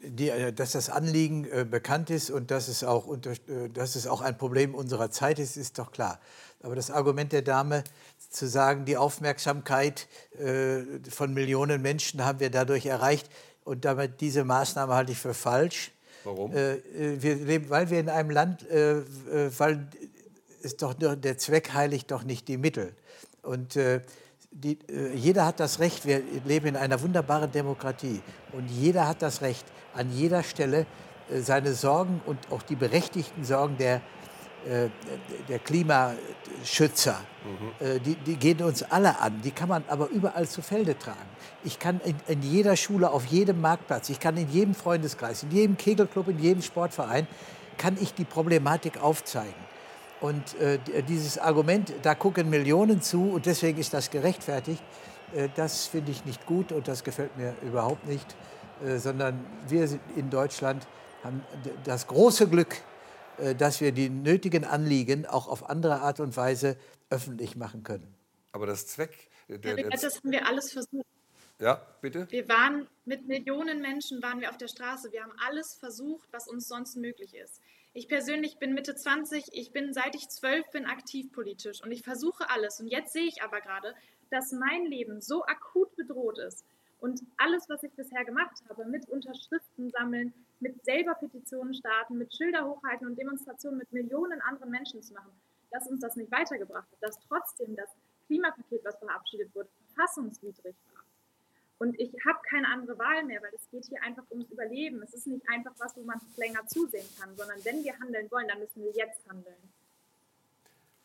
[0.00, 3.94] die, äh, dass das Anliegen äh, bekannt ist und dass es, auch unter, äh, dass
[3.94, 6.18] es auch ein Problem unserer Zeit ist, ist doch klar.
[6.64, 7.84] Aber das Argument der Dame,
[8.30, 10.08] zu sagen, die Aufmerksamkeit
[10.40, 13.30] äh, von Millionen Menschen haben wir dadurch erreicht
[13.62, 15.92] und damit diese Maßnahme halte ich für falsch.
[16.24, 16.52] Warum?
[16.52, 16.78] Äh,
[17.22, 19.88] wir leben, weil wir in einem Land, weil
[20.62, 22.92] ist doch der Zweck heiligt doch nicht die Mittel.
[23.42, 23.78] Und
[24.50, 24.78] die,
[25.14, 28.20] jeder hat das Recht, wir leben in einer wunderbaren Demokratie
[28.52, 30.86] und jeder hat das Recht, an jeder Stelle
[31.40, 34.00] seine Sorgen und auch die berechtigten Sorgen der
[34.66, 34.90] äh,
[35.48, 37.86] der Klimaschützer, mhm.
[37.86, 39.40] Äh, die, die gehen uns alle an.
[39.42, 41.16] Die kann man aber überall zu Felde tragen.
[41.64, 45.50] Ich kann in, in, jeder Schule, auf jedem Marktplatz, ich kann in jedem Freundeskreis, in
[45.50, 47.26] jedem Kegelclub, in jedem Sportverein,
[47.78, 49.54] kann ich die Problematik aufzeigen.
[50.20, 54.82] Und äh, dieses Argument, da gucken Millionen zu und deswegen ist das gerechtfertigt,
[55.34, 58.36] äh, das finde ich nicht gut und das gefällt mir überhaupt nicht,
[58.84, 60.86] äh, sondern wir in Deutschland
[61.24, 61.42] haben
[61.84, 62.76] das große Glück,
[63.38, 66.76] äh, dass wir die nötigen Anliegen auch auf andere Art und Weise
[67.08, 68.14] öffentlich machen können.
[68.52, 69.28] Aber das Zweck.
[69.48, 71.06] Der, der das haben wir alles versucht.
[71.58, 72.26] Ja, bitte.
[72.30, 75.12] Wir waren mit Millionen Menschen waren wir auf der Straße.
[75.12, 77.60] Wir haben alles versucht, was uns sonst möglich ist.
[77.92, 82.02] Ich persönlich bin Mitte 20, ich bin seit ich zwölf bin aktiv politisch und ich
[82.02, 82.80] versuche alles.
[82.80, 83.94] Und jetzt sehe ich aber gerade,
[84.30, 86.64] dass mein Leben so akut bedroht ist,
[87.00, 92.34] und alles, was ich bisher gemacht habe, mit Unterschriften sammeln, mit selber Petitionen starten, mit
[92.34, 95.32] Schilder hochhalten und Demonstrationen mit Millionen anderen Menschen zu machen,
[95.70, 97.88] dass uns das nicht weitergebracht hat, dass trotzdem das
[98.26, 100.99] Klimapaket, was verabschiedet wurde, verfassungswidrig war.
[101.80, 105.02] Und ich habe keine andere Wahl mehr, weil es geht hier einfach ums Überleben.
[105.02, 108.48] Es ist nicht einfach was, wo man länger zusehen kann, sondern wenn wir handeln wollen,
[108.48, 109.56] dann müssen wir jetzt handeln.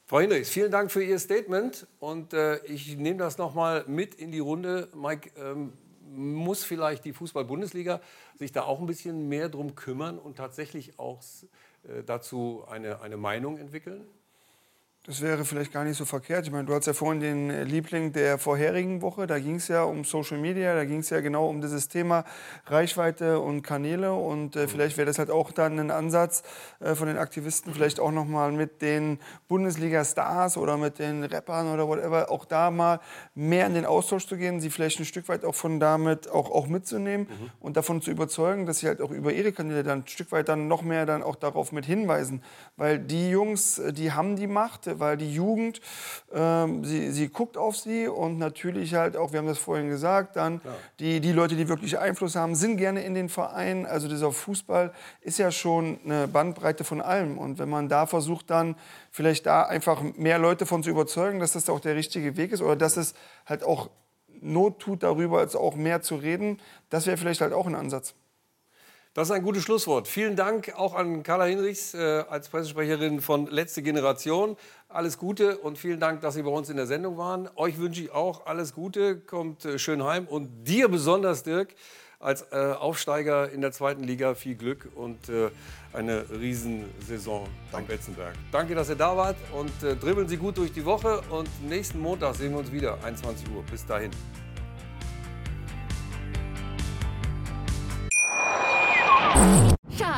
[0.06, 4.32] Frau Hinrichs, vielen Dank für Ihr Statement und äh, ich nehme das nochmal mit in
[4.32, 4.90] die Runde.
[4.94, 5.72] Mike, ähm,
[6.04, 8.02] muss vielleicht die Fußball-Bundesliga
[8.38, 11.24] sich da auch ein bisschen mehr drum kümmern und tatsächlich auch
[11.84, 14.06] äh, dazu eine, eine Meinung entwickeln?
[15.08, 16.48] Das wäre vielleicht gar nicht so verkehrt.
[16.48, 19.68] Ich meine, du hast ja vorhin den äh, Liebling der vorherigen Woche, da ging es
[19.68, 22.26] ja um Social Media, da ging es ja genau um dieses Thema
[22.66, 26.42] Reichweite und Kanäle und äh, vielleicht wäre das halt auch dann ein Ansatz
[26.80, 31.88] äh, von den Aktivisten, vielleicht auch nochmal mit den Bundesliga-Stars oder mit den Rappern oder
[31.88, 33.00] whatever, auch da mal
[33.36, 36.50] mehr in den Austausch zu gehen, sie vielleicht ein Stück weit auch von damit auch,
[36.50, 37.52] auch mitzunehmen mhm.
[37.60, 40.50] und davon zu überzeugen, dass sie halt auch über ihre Kanäle dann ein Stück weit
[40.50, 42.42] dann noch mehr dann auch darauf mit hinweisen,
[42.76, 45.82] weil die Jungs, äh, die haben die Macht, weil die Jugend,
[46.34, 50.36] ähm, sie, sie guckt auf sie und natürlich halt auch, wir haben das vorhin gesagt,
[50.36, 50.72] dann ja.
[51.00, 53.86] die, die Leute, die wirklich Einfluss haben, sind gerne in den Vereinen.
[53.86, 54.92] Also dieser Fußball
[55.22, 57.38] ist ja schon eine Bandbreite von allem.
[57.38, 58.76] Und wenn man da versucht, dann
[59.12, 62.62] vielleicht da einfach mehr Leute von zu überzeugen, dass das auch der richtige Weg ist
[62.62, 63.14] oder dass es
[63.46, 63.90] halt auch
[64.42, 68.14] Not tut, darüber als auch mehr zu reden, das wäre vielleicht halt auch ein Ansatz.
[69.16, 70.10] Das ist ein gutes Schlusswort.
[70.10, 74.58] Vielen Dank auch an Carla Hinrichs äh, als Pressesprecherin von Letzte Generation.
[74.90, 77.50] Alles Gute und vielen Dank, dass Sie bei uns in der Sendung waren.
[77.56, 81.76] Euch wünsche ich auch alles Gute, kommt äh, schön heim und dir besonders, Dirk,
[82.20, 85.50] als äh, Aufsteiger in der zweiten Liga viel Glück und äh,
[85.94, 88.34] eine Riesensaison am Betzenberg.
[88.52, 92.02] Danke, dass ihr da wart und äh, dribbeln Sie gut durch die Woche und nächsten
[92.02, 93.64] Montag sehen wir uns wieder, 21 Uhr.
[93.72, 94.12] Bis dahin.